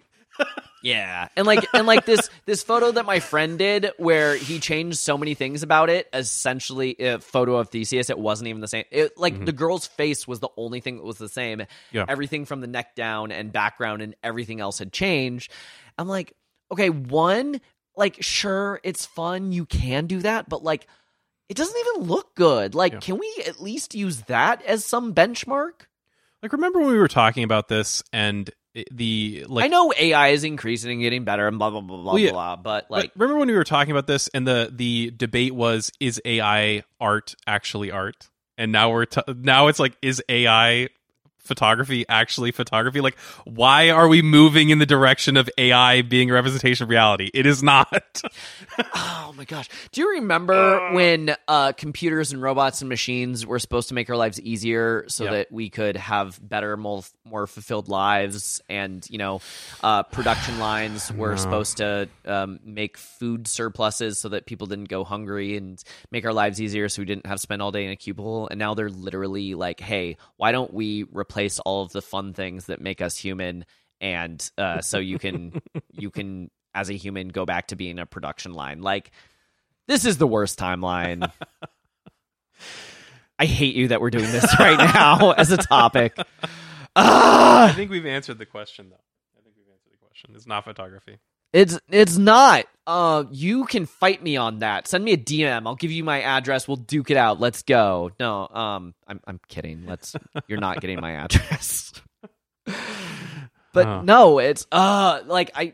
Yeah, 0.83 1.27
and 1.35 1.47
like 1.47 1.65
and 1.73 1.87
like 1.87 2.05
this 2.05 2.29
this 2.45 2.61
photo 2.63 2.91
that 2.91 3.05
my 3.05 3.19
friend 3.19 3.57
did, 3.57 3.89
where 3.97 4.35
he 4.35 4.59
changed 4.59 4.99
so 4.99 5.17
many 5.17 5.33
things 5.33 5.63
about 5.63 5.89
it. 5.89 6.07
Essentially, 6.13 6.95
a 6.99 7.19
photo 7.19 7.55
of 7.57 7.69
Theseus, 7.69 8.09
it 8.11 8.17
wasn't 8.17 8.47
even 8.49 8.61
the 8.61 8.67
same. 8.67 8.85
It, 8.91 9.17
like 9.17 9.33
Mhm. 9.35 9.45
the 9.47 9.51
girl's 9.53 9.87
face 9.87 10.27
was 10.27 10.39
the 10.39 10.49
only 10.55 10.79
thing 10.79 10.97
that 10.97 11.03
was 11.03 11.17
the 11.17 11.29
same. 11.29 11.63
Yeah. 11.91 12.05
Everything 12.07 12.45
from 12.45 12.61
the 12.61 12.67
neck 12.67 12.95
down 12.95 13.31
and 13.31 13.51
background 13.51 14.01
and 14.03 14.15
everything 14.23 14.59
else 14.61 14.77
had 14.79 14.93
changed. 14.93 15.51
I'm 15.97 16.07
like, 16.07 16.33
okay, 16.71 16.89
one, 16.91 17.59
like 17.95 18.21
sure, 18.21 18.79
it's 18.83 19.05
fun, 19.05 19.51
you 19.51 19.65
can 19.65 20.05
do 20.05 20.19
that, 20.21 20.47
but 20.47 20.63
like, 20.63 20.85
it 21.49 21.57
doesn't 21.57 21.75
even 21.95 22.07
look 22.07 22.35
good. 22.35 22.75
Like, 22.75 22.93
Yeah. 22.93 22.99
can 22.99 23.17
we 23.17 23.43
at 23.47 23.59
least 23.61 23.95
use 23.95 24.21
that 24.27 24.61
as 24.63 24.85
some 24.85 25.13
benchmark? 25.15 25.87
Like 26.43 26.51
remember 26.53 26.79
when 26.79 26.89
we 26.89 26.99
were 26.99 27.07
talking 27.07 27.43
about 27.43 27.67
this 27.67 28.03
and 28.13 28.49
Eh, 28.77 28.83
the 28.91 29.45
like 29.49 29.65
I 29.65 29.67
know 29.67 29.91
AI 29.97 30.29
is 30.29 30.43
increasing 30.43 30.91
and 30.91 31.01
getting 31.01 31.23
better 31.23 31.47
and 31.47 31.57
blah 31.57 31.69
blah 31.71 31.81
blah 31.81 31.97
blah 31.97 32.13
Well, 32.13 32.19
yeah. 32.19 32.31
blah, 32.31 32.55
but 32.55 32.85
But 32.89 32.91
like. 32.91 33.11
remember 33.15 33.39
when 33.39 33.47
we 33.49 33.55
were 33.55 33.63
talking 33.63 33.91
about 33.91 34.07
this 34.07 34.27
and 34.29 34.47
the 34.47 34.71
the 34.73 35.11
debate 35.17 35.53
was 35.55 35.91
is 35.99 36.21
AI 36.23 36.83
art 37.01 37.35
actually 37.47 37.91
art? 37.91 38.29
And 38.59 38.71
now 38.71 38.91
we're 38.91 39.05
t- 39.05 39.21
now 39.27 39.67
it's 39.67 39.79
like 39.79 39.97
is 40.01 40.21
AI 40.29 40.89
photography 41.39 42.05
actually 42.09 42.51
photography? 42.51 43.01
Like 43.01 43.17
why 43.45 43.89
are 43.89 44.07
we 44.07 44.21
moving 44.21 44.69
in 44.69 44.79
the 44.79 44.85
direction 44.85 45.37
of 45.37 45.49
AI 45.57 46.01
being 46.01 46.29
a 46.29 46.33
representation 46.33 46.83
of 46.83 46.89
reality? 46.89 47.29
It 47.33 47.45
is 47.45 47.63
not. 47.63 48.21
Oh 48.93 49.33
my 49.35 49.43
gosh. 49.45 49.67
Do 49.91 50.01
you 50.01 50.09
remember 50.15 50.93
when 50.93 51.35
uh, 51.47 51.71
computers 51.73 52.31
and 52.31 52.41
robots 52.41 52.81
and 52.81 52.89
machines 52.89 53.45
were 53.45 53.59
supposed 53.59 53.89
to 53.89 53.93
make 53.95 54.09
our 54.09 54.15
lives 54.15 54.39
easier 54.39 55.05
so 55.07 55.25
Yeah. 55.25 55.31
that 55.31 55.51
we 55.51 55.69
could 55.69 55.95
have 55.97 56.39
better, 56.41 56.77
more, 56.77 57.01
more 57.25 57.47
fulfilled 57.47 57.89
lives? 57.89 58.61
And, 58.69 59.05
you 59.09 59.17
know, 59.17 59.41
uh, 59.83 60.03
production 60.03 60.59
lines 60.59 61.11
were 61.17 61.31
No. 61.31 61.35
supposed 61.35 61.77
to 61.77 62.07
um, 62.25 62.59
make 62.63 62.97
food 62.97 63.47
surpluses 63.47 64.19
so 64.19 64.29
that 64.29 64.45
people 64.45 64.67
didn't 64.67 64.89
go 64.89 65.03
hungry 65.03 65.57
and 65.57 65.83
make 66.11 66.25
our 66.25 66.33
lives 66.33 66.61
easier 66.61 66.87
so 66.89 67.01
we 67.01 67.05
didn't 67.05 67.25
have 67.25 67.37
to 67.37 67.41
spend 67.41 67.61
all 67.61 67.71
day 67.71 67.85
in 67.85 67.91
a 67.91 67.95
cubicle. 67.95 68.47
And 68.49 68.59
now 68.59 68.73
they're 68.75 68.89
literally 68.89 69.55
like, 69.55 69.79
hey, 69.79 70.17
why 70.37 70.51
don't 70.51 70.73
we 70.73 71.03
replace 71.27 71.59
all 71.59 71.83
of 71.83 71.91
the 71.91 72.01
fun 72.01 72.33
things 72.33 72.67
that 72.67 72.81
make 72.81 73.01
us 73.01 73.17
human? 73.17 73.65
And 73.99 74.49
uh, 74.57 74.81
so 74.81 74.99
you 74.99 75.19
can 75.19 75.61
you 75.91 76.11
can 76.11 76.49
as 76.73 76.89
a 76.89 76.93
human 76.93 77.29
go 77.29 77.45
back 77.45 77.67
to 77.67 77.75
being 77.75 77.99
a 77.99 78.05
production 78.05 78.53
line. 78.53 78.81
Like 78.81 79.11
this 79.87 80.05
is 80.05 80.17
the 80.17 80.27
worst 80.27 80.59
timeline. 80.59 81.31
I 83.39 83.45
hate 83.45 83.75
you 83.75 83.89
that 83.89 84.01
we're 84.01 84.09
doing 84.09 84.31
this 84.31 84.59
right 84.59 84.77
now 84.77 85.31
as 85.37 85.51
a 85.51 85.57
topic. 85.57 86.13
I 86.17 86.23
Ah, 86.95 87.73
think 87.75 87.91
we've 87.91 88.05
answered 88.05 88.39
the 88.39 88.47
question 88.47 88.89
though. 88.89 88.95
I 89.37 89.41
think 89.43 89.55
we've 89.57 89.71
answered 89.71 89.91
the 89.91 89.97
question. 90.05 90.31
It's 90.35 90.47
not 90.47 90.63
photography. 90.63 91.17
It's 91.53 91.79
it's 91.89 92.17
not. 92.17 92.65
Uh, 92.85 93.25
you 93.31 93.65
can 93.65 93.85
fight 93.85 94.23
me 94.23 94.37
on 94.37 94.59
that. 94.59 94.87
Send 94.87 95.03
me 95.03 95.11
a 95.11 95.17
DM. 95.17 95.67
I'll 95.67 95.75
give 95.75 95.91
you 95.91 96.05
my 96.05 96.21
address. 96.21 96.67
We'll 96.67 96.77
duke 96.77 97.11
it 97.11 97.17
out. 97.17 97.39
Let's 97.39 97.63
go. 97.63 98.11
No, 98.19 98.47
um, 98.47 98.93
I'm 99.07 99.19
I'm 99.27 99.39
kidding. 99.47 99.85
Let's. 99.85 100.15
You're 100.47 100.59
not 100.59 100.79
getting 100.79 101.01
my 101.01 101.11
address. 101.11 101.93
but 103.73 104.03
no, 104.03 104.39
it's 104.39 104.65
uh 104.71 105.21
like 105.25 105.51
I 105.55 105.73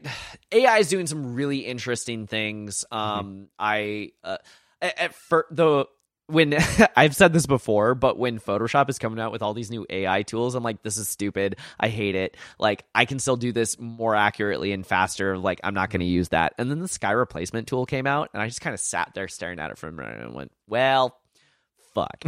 AI 0.52 0.78
is 0.80 0.90
doing 0.90 1.08
some 1.08 1.36
really 1.36 1.60
interesting 1.60 2.28
things. 2.28 2.86
Um, 2.92 3.48
I 3.60 4.12
uh, 4.24 4.38
at, 4.82 5.00
at 5.00 5.16
fir- 5.16 5.48
the 5.52 5.86
when 6.28 6.56
I've 6.96 7.16
said 7.16 7.34
this 7.34 7.46
before, 7.46 7.96
but 7.96 8.18
when 8.18 8.40
Photoshop 8.40 8.90
is 8.90 8.98
coming 8.98 9.20
out 9.20 9.32
with 9.32 9.42
all 9.42 9.54
these 9.54 9.70
new 9.70 9.86
AI 9.90 10.24
tools, 10.24 10.56
I'm 10.56 10.64
like, 10.64 10.82
this 10.84 10.98
is 10.98 11.08
stupid. 11.08 11.58
I 11.80 11.90
hate 11.90 12.16
it. 12.16 12.38
Like, 12.60 12.86
I 12.96 13.06
can 13.06 13.20
still 13.20 13.36
do 13.36 13.52
this 13.52 13.78
more 13.80 14.16
accurately 14.16 14.72
and 14.72 14.86
faster. 14.86 15.38
Like, 15.38 15.60
I'm 15.64 15.74
not 15.74 15.90
going 15.90 16.00
to 16.02 16.06
use 16.06 16.30
that. 16.30 16.54
And 16.58 16.72
then 16.72 16.80
the 16.80 16.88
sky 16.88 17.12
replacement 17.12 17.68
tool 17.68 17.86
came 17.86 18.08
out, 18.08 18.30
and 18.34 18.42
I 18.42 18.48
just 18.48 18.62
kind 18.62 18.74
of 18.74 18.80
sat 18.80 19.12
there 19.16 19.28
staring 19.28 19.60
at 19.60 19.72
it 19.72 19.78
for 19.78 19.88
a 19.88 19.92
minute 19.92 20.20
and 20.22 20.34
went, 20.34 20.52
well, 20.68 21.18
fuck. 21.94 22.24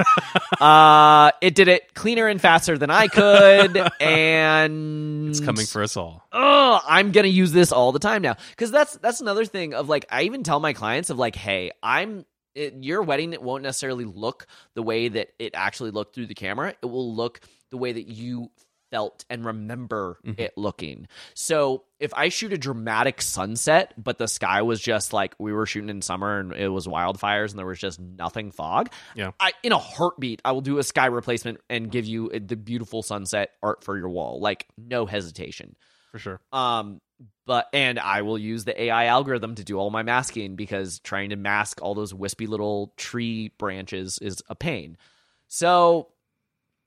uh, 0.60 1.30
it 1.40 1.54
did 1.54 1.68
it 1.68 1.94
cleaner 1.94 2.26
and 2.26 2.40
faster 2.40 2.76
than 2.78 2.90
I 2.90 3.08
could, 3.08 3.76
and 4.00 5.28
It's 5.28 5.40
coming 5.40 5.66
for 5.66 5.82
us 5.82 5.96
all. 5.96 6.26
oh, 6.32 6.80
I'm 6.86 7.12
gonna 7.12 7.28
use 7.28 7.52
this 7.52 7.70
all 7.72 7.92
the 7.92 7.98
time 8.00 8.22
now. 8.22 8.36
Because 8.50 8.70
that's 8.70 8.94
that's 8.96 9.20
another 9.20 9.44
thing 9.44 9.74
of 9.74 9.88
like 9.88 10.06
I 10.10 10.22
even 10.22 10.42
tell 10.42 10.58
my 10.60 10.72
clients 10.72 11.10
of 11.10 11.18
like, 11.18 11.36
hey, 11.36 11.70
I'm 11.82 12.24
it, 12.54 12.74
your 12.80 13.02
wedding. 13.02 13.32
It 13.32 13.42
won't 13.42 13.62
necessarily 13.62 14.04
look 14.04 14.46
the 14.74 14.82
way 14.82 15.08
that 15.08 15.28
it 15.38 15.52
actually 15.54 15.90
looked 15.90 16.14
through 16.14 16.26
the 16.26 16.34
camera. 16.34 16.74
It 16.82 16.86
will 16.86 17.14
look 17.14 17.40
the 17.70 17.76
way 17.76 17.92
that 17.92 18.06
you 18.08 18.50
felt 18.90 19.24
and 19.28 19.44
remember 19.44 20.18
Mhm. 20.24 20.38
it 20.38 20.52
looking. 20.56 21.08
So 21.34 21.82
if 21.98 22.14
I 22.14 22.28
shoot 22.28 22.52
a 22.52 22.58
dramatic 22.58 23.20
sunset, 23.22 23.92
but 24.00 24.18
the 24.18 24.28
sky 24.28 24.62
was 24.62 24.80
just 24.80 25.12
like 25.12 25.34
we 25.38 25.52
were 25.52 25.66
shooting 25.66 25.88
in 25.90 26.00
summer 26.00 26.38
and 26.38 26.52
it 26.52 26.68
was 26.68 26.86
wildfires 26.86 27.50
and 27.50 27.58
there 27.58 27.66
was 27.66 27.80
just 27.80 27.98
nothing 27.98 28.52
fog, 28.52 28.90
Yeah. 29.16 29.32
I 29.40 29.52
in 29.64 29.72
a 29.72 29.78
heartbeat 29.78 30.42
I 30.44 30.52
will 30.52 30.60
do 30.60 30.78
a 30.78 30.84
sky 30.84 31.06
replacement 31.06 31.60
and 31.68 31.90
give 31.90 32.04
you 32.06 32.30
uh, 32.30 32.38
the 32.46 32.54
beautiful 32.56 33.02
sunset 33.02 33.50
art 33.64 33.82
for 33.82 33.98
your 33.98 34.10
wall, 34.10 34.38
like 34.40 34.66
no 34.78 35.06
hesitation. 35.06 35.74
For 36.14 36.20
sure. 36.20 36.40
Um, 36.52 37.00
but 37.44 37.66
and 37.72 37.98
I 37.98 38.22
will 38.22 38.38
use 38.38 38.64
the 38.64 38.82
AI 38.82 39.06
algorithm 39.06 39.56
to 39.56 39.64
do 39.64 39.76
all 39.80 39.90
my 39.90 40.04
masking 40.04 40.54
because 40.54 41.00
trying 41.00 41.30
to 41.30 41.36
mask 41.36 41.82
all 41.82 41.96
those 41.96 42.14
wispy 42.14 42.46
little 42.46 42.92
tree 42.96 43.50
branches 43.58 44.20
is 44.22 44.40
a 44.48 44.54
pain. 44.54 44.96
So, 45.48 46.12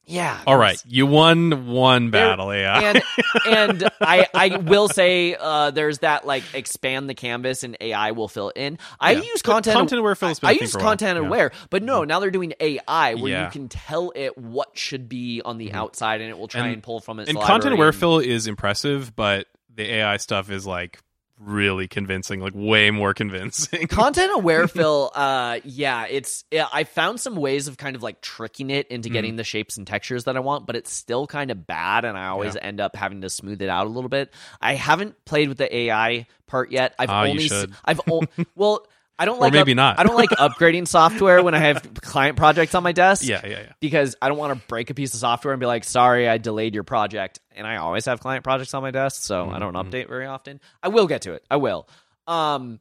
yeah. 0.08 0.40
All 0.48 0.58
right. 0.58 0.82
You 0.88 1.06
won 1.06 1.68
one 1.68 2.10
There- 2.12 2.28
battle, 2.30 2.52
AI. 2.52 2.82
and 2.82 3.04
and 3.46 3.90
I 4.02 4.26
I 4.34 4.58
will 4.58 4.88
say 4.88 5.36
uh, 5.40 5.72
there's 5.72 6.00
that 6.00 6.26
like 6.26 6.44
expand 6.54 7.10
the 7.10 7.14
canvas 7.14 7.64
and 7.64 7.78
AI 7.80 8.12
will 8.12 8.28
fill 8.28 8.50
in. 8.56 8.80
I 9.00 9.12
Yeah. 9.12 9.22
use 9.22 9.42
But 9.44 9.52
content. 9.52 9.76
content 9.78 10.00
aware 10.00 10.16
been 10.16 10.30
I 10.30 10.34
thing 10.54 10.62
use 10.62 10.72
for 10.72 10.80
a 10.80 10.82
while. 10.82 10.90
content 10.92 11.16
Yeah. 11.18 11.22
Mm-hmm. 11.24 11.28
aware, 11.28 11.52
but 11.70 11.84
no, 11.84 12.04
now 12.04 12.20
they're 12.20 12.32
doing 12.32 12.54
AI 12.60 13.14
where 13.16 13.32
Yeah. 13.32 13.46
you 13.46 13.52
can 13.52 13.68
tell 13.70 14.12
it 14.16 14.38
what 14.38 14.78
should 14.78 15.08
be 15.10 15.42
on 15.44 15.58
the 15.58 15.70
Mhm. 15.70 15.76
outside 15.76 16.22
and 16.22 16.30
it 16.30 16.38
will 16.38 16.48
try 16.48 16.62
and, 16.66 16.74
And- 16.76 16.84
pull 16.84 17.00
from 17.02 17.20
its 17.20 17.30
and 17.30 17.38
content 17.40 17.74
aware 17.74 17.90
and- 17.90 17.96
fill 17.98 18.20
is 18.20 18.48
impressive, 18.48 19.16
but 19.16 19.48
the 19.76 19.94
AI 19.96 20.18
stuff 20.18 20.50
is 20.50 20.66
like 20.66 21.00
really 21.40 21.88
convincing, 21.88 22.40
like 22.40 22.54
way 22.56 22.90
more 22.92 23.14
convincing. 23.14 23.88
content 23.90 24.32
aware 24.34 24.68
fill 24.68 25.12
uh 25.14 25.60
yeah 25.64 26.06
it's 26.06 26.44
yeah, 26.52 26.68
i 26.74 26.84
found 26.84 27.20
some 27.20 27.36
ways 27.36 27.68
of 27.68 27.78
kind 27.78 27.96
of 27.96 28.04
like 28.04 28.22
tricking 28.22 28.70
it 28.70 28.88
into 28.88 29.10
getting 29.10 29.36
the 29.36 29.44
shapes 29.44 29.78
and 29.78 29.86
textures 29.86 30.24
that 30.26 30.36
i 30.36 30.40
want 30.40 30.66
but 30.66 30.76
it's 30.76 30.92
still 30.92 31.28
kind 31.28 31.52
of 31.52 31.68
bad 31.68 32.06
and 32.06 32.18
i 32.18 32.28
always 32.28 32.56
end 32.62 32.80
up 32.80 32.96
having 32.96 33.22
to 33.22 33.30
smooth 33.30 33.62
it 33.62 33.70
out 33.70 33.86
a 33.86 33.90
little 33.90 34.10
bit 34.10 34.34
i 34.62 34.74
haven't 34.74 35.16
played 35.26 35.48
with 35.50 35.58
the 35.58 35.76
ai 35.76 36.26
part 36.48 36.72
yet 36.72 36.94
i've 37.00 37.10
you 37.10 37.16
only 37.32 37.46
s- 37.46 37.50
should. 37.52 37.74
i've 37.86 38.02
o- 38.10 38.24
well 38.56 38.86
i 39.20 39.26
don't 39.26 39.40
like 39.40 39.52
or 39.54 39.56
maybe 39.58 39.72
up- 39.74 39.76
not. 39.78 40.00
i 40.00 40.04
don't 40.04 40.16
like 40.16 40.30
upgrading 40.32 40.88
software 40.88 41.42
when 41.44 41.54
i 41.56 41.60
have 41.60 41.82
client 42.02 42.38
projects 42.38 42.76
on 42.76 42.84
my 42.84 42.92
desk 42.92 43.24
yeah, 43.28 43.42
yeah, 43.44 43.50
yeah. 43.62 43.72
because 43.80 44.16
I 44.22 44.28
don't 44.30 44.38
want 44.38 44.60
to 44.60 44.68
break 44.68 44.90
a 44.90 44.94
piece 44.94 45.14
of 45.14 45.20
software 45.20 45.54
and 45.54 45.60
be 45.60 45.66
like, 45.66 45.84
sorry, 45.84 46.28
I 46.28 46.38
delayed 46.38 46.74
your 46.74 46.84
project. 46.84 47.40
And 47.56 47.66
I 47.68 47.78
always 47.78 48.06
have 48.06 48.20
client 48.20 48.44
projects 48.44 48.74
on 48.74 48.82
my 48.82 48.92
desk, 48.92 49.22
so 49.24 49.50
I 49.50 49.60
don't 49.60 49.74
Mhm. 49.74 49.84
update 49.90 50.08
very 50.08 50.26
often. 50.26 50.60
I 50.82 50.88
will 50.90 51.08
get 51.08 51.22
to 51.24 51.34
it. 51.34 51.44
I 51.50 51.58
will. 51.58 51.88
Um, 52.28 52.80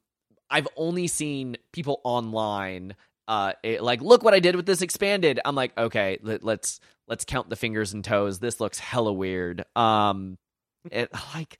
I've 0.50 0.66
only 0.76 1.06
seen 1.08 1.56
people 1.72 2.00
online, 2.04 2.94
uh, 3.28 3.52
it- 3.62 3.82
like, 3.82 4.00
look 4.02 4.22
what 4.22 4.34
I 4.34 4.40
did 4.40 4.56
with 4.56 4.66
this 4.66 4.82
expanded. 4.82 5.40
I'm 5.44 5.54
like, 5.54 5.76
okay, 5.76 6.18
let, 6.22 6.42
let's 6.42 6.80
let's 7.08 7.24
count 7.24 7.48
the 7.50 7.56
fingers 7.56 7.92
and 7.92 8.04
toes. 8.04 8.38
This 8.38 8.60
looks 8.60 8.78
hella 8.78 9.12
weird. 9.12 9.64
Um, 9.76 10.38
it 10.90 11.10
like. 11.34 11.58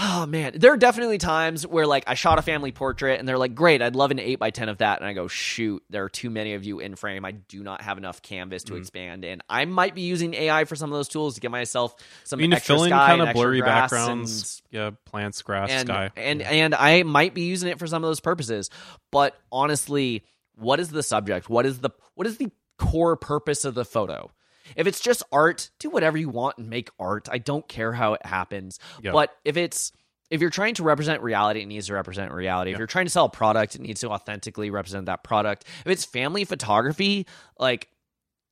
Oh 0.00 0.26
man, 0.26 0.52
there 0.54 0.72
are 0.72 0.76
definitely 0.76 1.18
times 1.18 1.66
where 1.66 1.86
like 1.86 2.04
I 2.06 2.14
shot 2.14 2.38
a 2.38 2.42
family 2.42 2.70
portrait 2.70 3.18
and 3.18 3.28
they're 3.28 3.38
like, 3.38 3.56
"Great, 3.56 3.82
I'd 3.82 3.96
love 3.96 4.12
an 4.12 4.20
eight 4.20 4.38
by 4.38 4.50
ten 4.50 4.68
of 4.68 4.78
that," 4.78 5.00
and 5.00 5.08
I 5.08 5.12
go, 5.12 5.26
"Shoot, 5.26 5.82
there 5.90 6.04
are 6.04 6.08
too 6.08 6.30
many 6.30 6.54
of 6.54 6.62
you 6.62 6.78
in 6.78 6.94
frame. 6.94 7.24
I 7.24 7.32
do 7.32 7.64
not 7.64 7.80
have 7.82 7.98
enough 7.98 8.22
canvas 8.22 8.62
to 8.64 8.74
Mm. 8.74 8.78
expand." 8.78 9.24
And 9.24 9.42
I 9.48 9.64
might 9.64 9.96
be 9.96 10.02
using 10.02 10.34
AI 10.34 10.66
for 10.66 10.76
some 10.76 10.92
of 10.92 10.96
those 10.96 11.08
tools 11.08 11.34
to 11.34 11.40
get 11.40 11.50
myself 11.50 11.96
some 12.22 12.38
I 12.38 12.42
mean, 12.42 12.52
extra 12.52 12.76
fill 12.76 12.84
in 12.84 12.90
kind 12.90 13.20
of 13.22 13.28
extra 13.28 13.42
blurry 13.42 13.60
grass 13.60 13.90
backgrounds, 13.90 14.62
yeah, 14.70 14.90
plants, 15.04 15.42
grass, 15.42 15.70
and 15.70 15.88
sky, 15.88 16.10
and 16.16 16.40
yeah. 16.40 16.50
and 16.50 16.74
I 16.76 17.02
might 17.02 17.34
be 17.34 17.42
using 17.42 17.68
it 17.68 17.80
for 17.80 17.88
some 17.88 18.04
of 18.04 18.08
those 18.08 18.20
purposes. 18.20 18.70
But 19.10 19.36
honestly, 19.50 20.24
what 20.54 20.78
is 20.78 20.90
the 20.90 21.02
subject? 21.02 21.50
What 21.50 21.66
is 21.66 21.80
the 21.80 21.90
what 22.14 22.26
is 22.28 22.36
the 22.36 22.50
core 22.78 23.16
purpose 23.16 23.64
of 23.64 23.74
the 23.74 23.84
photo? 23.84 24.30
If 24.76 24.86
it's 24.86 25.00
just 25.00 25.22
art, 25.32 25.70
do 25.78 25.90
whatever 25.90 26.16
you 26.16 26.28
want 26.28 26.58
and 26.58 26.68
make 26.68 26.90
art. 26.98 27.28
I 27.30 27.38
don't 27.38 27.66
care 27.68 27.92
how 27.92 28.14
it 28.14 28.24
happens. 28.24 28.78
Yeah. 29.02 29.12
But 29.12 29.36
if 29.44 29.56
it's 29.56 29.92
if 30.30 30.40
you're 30.40 30.50
trying 30.50 30.74
to 30.74 30.82
represent 30.82 31.22
reality, 31.22 31.62
it 31.62 31.66
needs 31.66 31.86
to 31.86 31.94
represent 31.94 32.32
reality. 32.32 32.72
If 32.72 32.78
you're 32.78 32.86
trying 32.86 33.06
to 33.06 33.10
sell 33.10 33.24
a 33.26 33.30
product, 33.30 33.74
it 33.74 33.80
needs 33.80 34.00
to 34.00 34.10
authentically 34.10 34.70
represent 34.70 35.06
that 35.06 35.24
product. 35.24 35.64
If 35.84 35.86
it's 35.86 36.04
family 36.04 36.44
photography, 36.44 37.26
like 37.58 37.88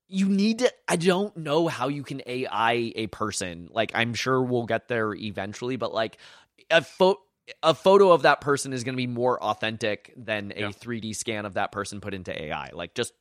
you 0.08 0.28
need 0.28 0.60
to 0.60 0.72
I 0.88 0.96
don't 0.96 1.36
know 1.36 1.68
how 1.68 1.88
you 1.88 2.02
can 2.02 2.22
AI 2.26 2.92
a 2.94 3.06
person. 3.08 3.68
Like 3.70 3.92
I'm 3.94 4.14
sure 4.14 4.42
we'll 4.42 4.66
get 4.66 4.88
there 4.88 5.14
eventually, 5.14 5.76
but 5.76 5.92
like 5.92 6.18
a 6.70 6.82
photo 6.82 7.20
a 7.62 7.74
photo 7.74 8.10
of 8.10 8.22
that 8.22 8.40
person 8.40 8.72
is 8.72 8.82
going 8.82 8.94
to 8.94 8.96
be 8.96 9.06
more 9.06 9.40
authentic 9.40 10.12
than 10.16 10.52
a 10.56 10.60
Yeah. 10.62 10.68
3D 10.68 11.14
scan 11.14 11.46
of 11.46 11.54
that 11.54 11.70
person 11.70 12.00
put 12.00 12.12
into 12.12 12.36
AI. 12.42 12.70
Like 12.72 12.94
just 12.94 13.12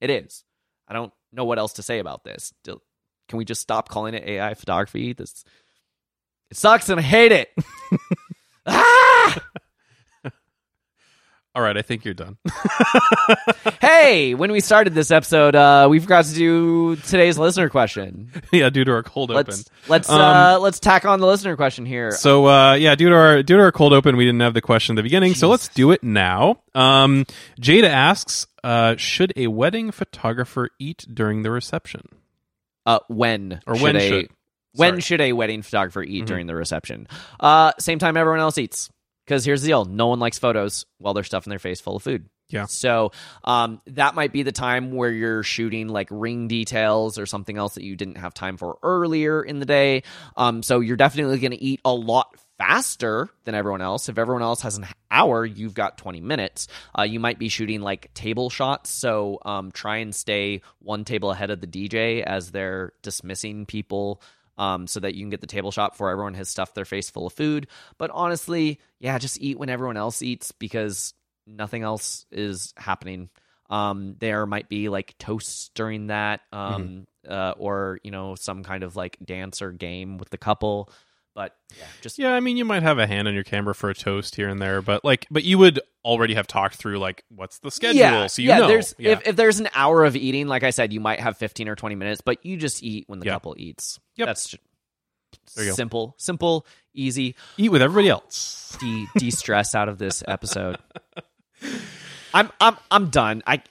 it 0.00 0.10
is. 0.10 0.44
I 0.88 0.92
don't 0.92 1.12
know 1.32 1.44
what 1.44 1.58
else 1.58 1.74
to 1.74 1.82
say 1.82 1.98
about 1.98 2.24
this. 2.24 2.52
Can 2.64 3.38
we 3.38 3.44
just 3.44 3.60
stop 3.60 3.88
calling 3.88 4.14
it 4.14 4.24
AI 4.24 4.54
photography? 4.54 5.12
This 5.12 5.44
it 6.50 6.56
sucks 6.56 6.88
and 6.88 7.00
I 7.00 7.02
hate 7.02 7.32
it. 7.32 7.48
ah! 8.66 9.42
All 11.54 11.62
right, 11.62 11.76
I 11.76 11.82
think 11.82 12.04
you're 12.04 12.14
done. 12.14 12.38
Hey, 13.80 14.34
when 14.34 14.52
we 14.52 14.60
started 14.60 14.94
this 14.94 15.10
episode, 15.10 15.54
uh, 15.56 15.86
we 15.90 15.98
forgot 15.98 16.24
to 16.26 16.34
do 16.34 16.96
today's 16.96 17.36
listener 17.36 17.68
question. 17.68 18.30
yeah, 18.52 18.70
due 18.70 18.84
to 18.84 18.92
our 18.92 19.02
cold 19.02 19.30
open. 19.32 19.44
Let's 19.46 19.64
let's 19.88 20.08
Um, 20.10 20.20
uh, 20.20 20.58
let's 20.60 20.78
tack 20.80 21.04
on 21.04 21.18
the 21.20 21.26
listener 21.26 21.56
question 21.56 21.84
here. 21.84 22.12
So 22.12 22.46
uh, 22.46 22.74
yeah, 22.74 22.94
due 22.94 23.08
to 23.08 23.14
our 23.14 23.42
due 23.42 23.56
to 23.56 23.62
our 23.62 23.72
cold 23.72 23.92
open, 23.92 24.16
we 24.16 24.24
didn't 24.24 24.40
have 24.40 24.54
the 24.54 24.60
question 24.60 24.94
at 24.94 24.96
the 24.96 25.02
beginning, 25.02 25.34
so 25.34 25.48
let's 25.48 25.68
do 25.68 25.90
it 25.90 26.02
now. 26.04 26.62
Um, 26.74 27.26
Jada 27.60 27.88
asks, 27.88 28.46
uh, 28.62 28.94
should 28.96 29.32
a 29.36 29.48
wedding 29.48 29.90
photographer 29.90 30.70
eat 30.78 31.04
during 31.12 31.42
the 31.42 31.50
reception? 31.50 32.02
Uh, 32.86 33.00
when 33.08 33.60
Or 33.66 33.74
should 33.74 33.82
when 33.82 33.96
a, 33.96 34.08
should- 34.08 34.30
when 34.74 34.90
sorry. 34.92 35.00
should 35.02 35.20
a 35.20 35.32
wedding 35.32 35.62
photographer 35.62 36.02
eat 36.02 36.22
Mhm. 36.24 36.26
during 36.26 36.46
the 36.46 36.54
reception? 36.54 37.08
Uh, 37.40 37.72
same 37.78 37.98
time 37.98 38.16
everyone 38.16 38.40
else 38.40 38.58
eats. 38.58 38.90
Because 39.24 39.44
here's 39.44 39.62
the 39.62 39.68
deal: 39.68 39.84
no 39.84 40.08
one 40.08 40.20
likes 40.20 40.38
photos 40.38 40.86
while 40.98 41.14
they're 41.14 41.24
stuffing 41.24 41.50
their 41.50 41.58
face 41.58 41.80
full 41.80 41.96
of 41.96 42.02
food. 42.02 42.28
Yeah. 42.52 42.66
So 42.66 43.12
um, 43.44 43.80
that 43.86 44.14
might 44.14 44.32
be 44.32 44.42
the 44.42 44.52
time 44.52 44.92
where 44.92 45.10
you're 45.10 45.42
shooting 45.42 45.88
like 45.88 46.08
ring 46.10 46.48
details 46.48 47.18
or 47.18 47.24
something 47.24 47.56
else 47.56 47.74
that 47.74 47.84
you 47.84 47.96
didn't 47.96 48.18
have 48.18 48.34
time 48.34 48.58
for 48.58 48.78
earlier 48.82 49.42
in 49.42 49.58
the 49.58 49.64
day. 49.64 50.02
Um, 50.36 50.62
so 50.62 50.80
you're 50.80 50.98
definitely 50.98 51.38
going 51.38 51.52
to 51.52 51.62
eat 51.62 51.80
a 51.84 51.94
lot 51.94 52.36
faster 52.58 53.30
than 53.44 53.54
everyone 53.54 53.80
else. 53.80 54.08
If 54.08 54.18
everyone 54.18 54.42
else 54.42 54.62
has 54.62 54.76
an 54.76 54.86
hour, 55.10 55.44
you've 55.44 55.74
got 55.74 55.98
20 55.98 56.20
minutes. 56.20 56.68
Uh, 56.96 57.02
you 57.02 57.18
might 57.18 57.38
be 57.38 57.48
shooting 57.48 57.80
like 57.80 58.12
table 58.14 58.50
shots. 58.50 58.90
So 58.90 59.38
um, 59.44 59.72
try 59.72 59.98
and 59.98 60.14
stay 60.14 60.60
one 60.78 61.04
table 61.04 61.30
ahead 61.30 61.50
of 61.50 61.60
the 61.60 61.66
DJ 61.66 62.22
as 62.22 62.50
they're 62.50 62.92
dismissing 63.02 63.66
people 63.66 64.20
um, 64.58 64.86
so 64.86 65.00
that 65.00 65.14
you 65.14 65.22
can 65.22 65.30
get 65.30 65.40
the 65.40 65.46
table 65.46 65.70
shot 65.70 65.92
before 65.92 66.10
everyone 66.10 66.34
has 66.34 66.48
stuffed 66.48 66.74
their 66.74 66.84
face 66.84 67.10
full 67.10 67.26
of 67.26 67.32
food. 67.32 67.66
But 67.98 68.10
honestly, 68.12 68.80
yeah, 69.00 69.18
just 69.18 69.40
eat 69.40 69.58
when 69.58 69.68
everyone 69.68 69.96
else 69.96 70.22
eats 70.22 70.52
because 70.52 71.14
nothing 71.46 71.82
else 71.82 72.26
is 72.30 72.74
happening. 72.76 73.30
Um, 73.70 74.16
there 74.18 74.44
might 74.46 74.68
be 74.68 74.88
like 74.88 75.16
toasts 75.18 75.70
during 75.74 76.08
that, 76.08 76.42
um, 76.52 77.06
uh, 77.26 77.54
or 77.56 78.00
you 78.02 78.10
know, 78.10 78.34
some 78.34 78.62
kind 78.62 78.82
of 78.82 78.96
like 78.96 79.16
dance 79.24 79.62
or 79.62 79.72
game 79.72 80.18
with 80.18 80.30
the 80.30 80.38
couple. 80.38 80.90
But 81.34 81.56
yeah, 81.78 81.84
just 82.02 82.18
Yeah, 82.18 82.34
I 82.34 82.40
mean, 82.40 82.56
you 82.58 82.64
might 82.64 82.82
have 82.82 82.98
a 82.98 83.06
hand 83.06 83.26
on 83.26 83.32
your 83.34 83.42
camera 83.44 83.74
for 83.74 83.88
a 83.88 83.94
toast 83.94 84.34
here 84.34 84.48
and 84.48 84.60
there, 84.60 84.82
but 84.82 85.02
like, 85.04 85.26
but 85.30 85.44
you 85.44 85.56
would 85.58 85.80
already 86.04 86.34
have 86.34 86.46
talked 86.46 86.76
through 86.76 86.98
like 86.98 87.24
what's 87.30 87.58
the 87.60 87.70
schedule, 87.70 87.98
yeah, 88.00 88.26
so 88.26 88.42
you 88.42 88.48
yeah. 88.48 88.58
know. 88.58 88.68
There's 88.68 88.94
yeah. 88.98 89.12
if 89.12 89.28
if 89.28 89.36
there's 89.36 89.58
an 89.58 89.68
hour 89.74 90.04
of 90.04 90.14
eating, 90.14 90.46
like 90.46 90.62
I 90.62 90.70
said, 90.70 90.92
you 90.92 91.00
might 91.00 91.20
have 91.20 91.38
15 91.38 91.68
or 91.68 91.74
20 91.76 91.94
minutes, 91.94 92.20
but 92.20 92.44
you 92.44 92.56
just 92.58 92.82
eat 92.82 93.04
when 93.06 93.18
the 93.20 93.26
Yeah. 93.26 93.32
couple 93.32 93.54
eats. 93.56 93.98
Yep. 94.16 94.26
That's 94.26 94.48
just 94.48 94.62
you 95.56 95.64
go. 95.66 95.72
simple, 95.72 96.14
simple, 96.18 96.66
easy. 96.92 97.34
eat 97.56 97.70
with 97.70 97.80
everybody 97.80 98.10
else. 98.10 98.76
de 98.78 99.06
de 99.16 99.30
stress 99.30 99.74
out 99.74 99.88
of 99.88 99.96
this 99.98 100.22
episode. 100.28 100.76
I'm 102.34 102.50
I'm 102.60 102.76
I'm 102.90 103.08
done. 103.08 103.42
I 103.46 103.62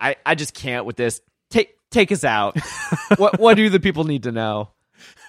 I 0.00 0.16
I 0.24 0.34
just 0.34 0.54
can't 0.54 0.86
with 0.86 0.96
this. 0.96 1.20
Take 1.50 1.76
take 1.90 2.10
us 2.10 2.24
out. 2.24 2.56
what 3.18 3.38
what 3.38 3.54
do 3.58 3.68
the 3.68 3.80
people 3.80 4.04
need 4.04 4.22
to 4.22 4.32
know? 4.32 4.70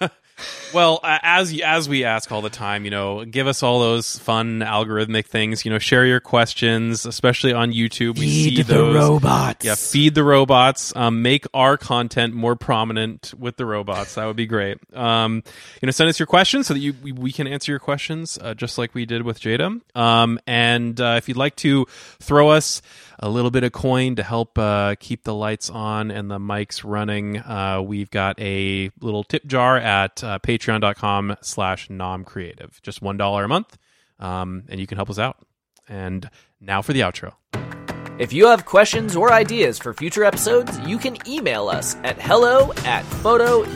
Well, 0.72 0.98
uh, 1.04 1.18
as 1.22 1.58
as 1.60 1.88
we 1.88 2.04
ask 2.04 2.32
all 2.32 2.42
the 2.42 2.50
time, 2.50 2.84
you 2.84 2.90
know, 2.90 3.24
give 3.24 3.46
us 3.46 3.62
all 3.62 3.80
those 3.80 4.18
fun 4.18 4.60
algorithmic 4.60 5.26
things. 5.26 5.64
You 5.64 5.70
know, 5.70 5.78
share 5.78 6.04
your 6.04 6.20
questions, 6.20 7.06
especially 7.06 7.52
on 7.52 7.72
YouTube. 7.72 8.18
We 8.18 8.28
see 8.28 8.62
those. 8.62 8.94
robots. 8.94 9.64
Yeah, 9.64 9.76
feed 9.76 10.14
the 10.14 10.24
robots. 10.24 10.94
Um, 10.96 11.22
make 11.22 11.46
our 11.54 11.76
content 11.76 12.34
more 12.34 12.56
prominent 12.56 13.32
with 13.38 13.56
the 13.56 13.66
robots. 13.66 14.16
That 14.16 14.26
would 14.26 14.36
be 14.36 14.46
great. 14.46 14.78
Um, 14.94 15.44
you 15.80 15.86
know, 15.86 15.92
send 15.92 16.10
us 16.10 16.18
your 16.18 16.26
questions 16.26 16.66
so 16.66 16.74
that 16.74 16.80
you 16.80 16.94
we, 17.02 17.12
we 17.12 17.32
can 17.32 17.46
answer 17.46 17.70
your 17.70 17.78
questions, 17.78 18.36
uh, 18.40 18.54
just 18.54 18.76
like 18.76 18.94
we 18.94 19.06
did 19.06 19.22
with 19.22 19.40
Jada. 19.40 19.80
Um, 19.94 20.40
and 20.46 21.00
uh, 21.00 21.14
if 21.18 21.28
you'd 21.28 21.36
like 21.36 21.54
to 21.56 21.86
throw 22.18 22.48
us 22.48 22.82
a 23.24 23.28
little 23.30 23.50
bit 23.50 23.64
of 23.64 23.72
coin 23.72 24.14
to 24.16 24.22
help 24.22 24.58
uh, 24.58 24.96
keep 25.00 25.24
the 25.24 25.34
lights 25.34 25.70
on 25.70 26.10
and 26.10 26.30
the 26.30 26.38
mics 26.38 26.82
running, 26.84 27.38
uh, 27.38 27.80
we've 27.82 28.10
got 28.10 28.38
a 28.38 28.90
little 29.00 29.24
tip 29.24 29.46
jar 29.46 29.78
at 29.78 30.22
uh, 30.22 30.38
patreon.com 30.40 31.36
slash 31.40 31.88
nomcreative. 31.88 32.82
Just 32.82 33.02
$1 33.02 33.44
a 33.44 33.48
month, 33.48 33.78
um, 34.20 34.64
and 34.68 34.78
you 34.78 34.86
can 34.86 34.96
help 34.96 35.08
us 35.08 35.18
out. 35.18 35.38
And 35.88 36.28
now 36.60 36.82
for 36.82 36.92
the 36.92 37.00
outro. 37.00 37.32
If 38.18 38.34
you 38.34 38.46
have 38.48 38.66
questions 38.66 39.16
or 39.16 39.32
ideas 39.32 39.78
for 39.78 39.94
future 39.94 40.22
episodes, 40.22 40.78
you 40.80 40.98
can 40.98 41.16
email 41.26 41.68
us 41.68 41.96
at 42.04 42.20
hello 42.20 42.74
at 42.84 43.04
photo-op.show. 43.06 43.70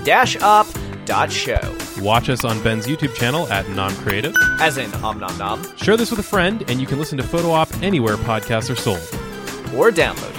Watch 2.04 2.28
us 2.28 2.44
on 2.44 2.62
Ben's 2.62 2.87
YouTube 2.87 3.14
channel 3.14 3.50
at 3.50 3.64
nomcreative. 3.64 4.37
As 4.61 4.76
in 4.76 4.92
om 5.02 5.18
nom 5.18 5.38
nom. 5.38 5.76
Share 5.78 5.96
this 5.96 6.11
with 6.11 6.20
a 6.20 6.24
friend, 6.24 6.62
and 6.68 6.82
you 6.82 6.87
can 6.87 6.98
listen 6.98 7.16
to 7.16 7.24
Photo 7.24 7.50
Op 7.50 7.74
anywhere 7.82 8.16
podcasts 8.16 8.70
are 8.70 8.76
sold. 8.76 9.27
Or 9.76 9.90
download 9.90 10.31
it. 10.31 10.38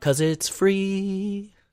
Cause 0.00 0.20
it's 0.20 0.48
free. 0.48 1.53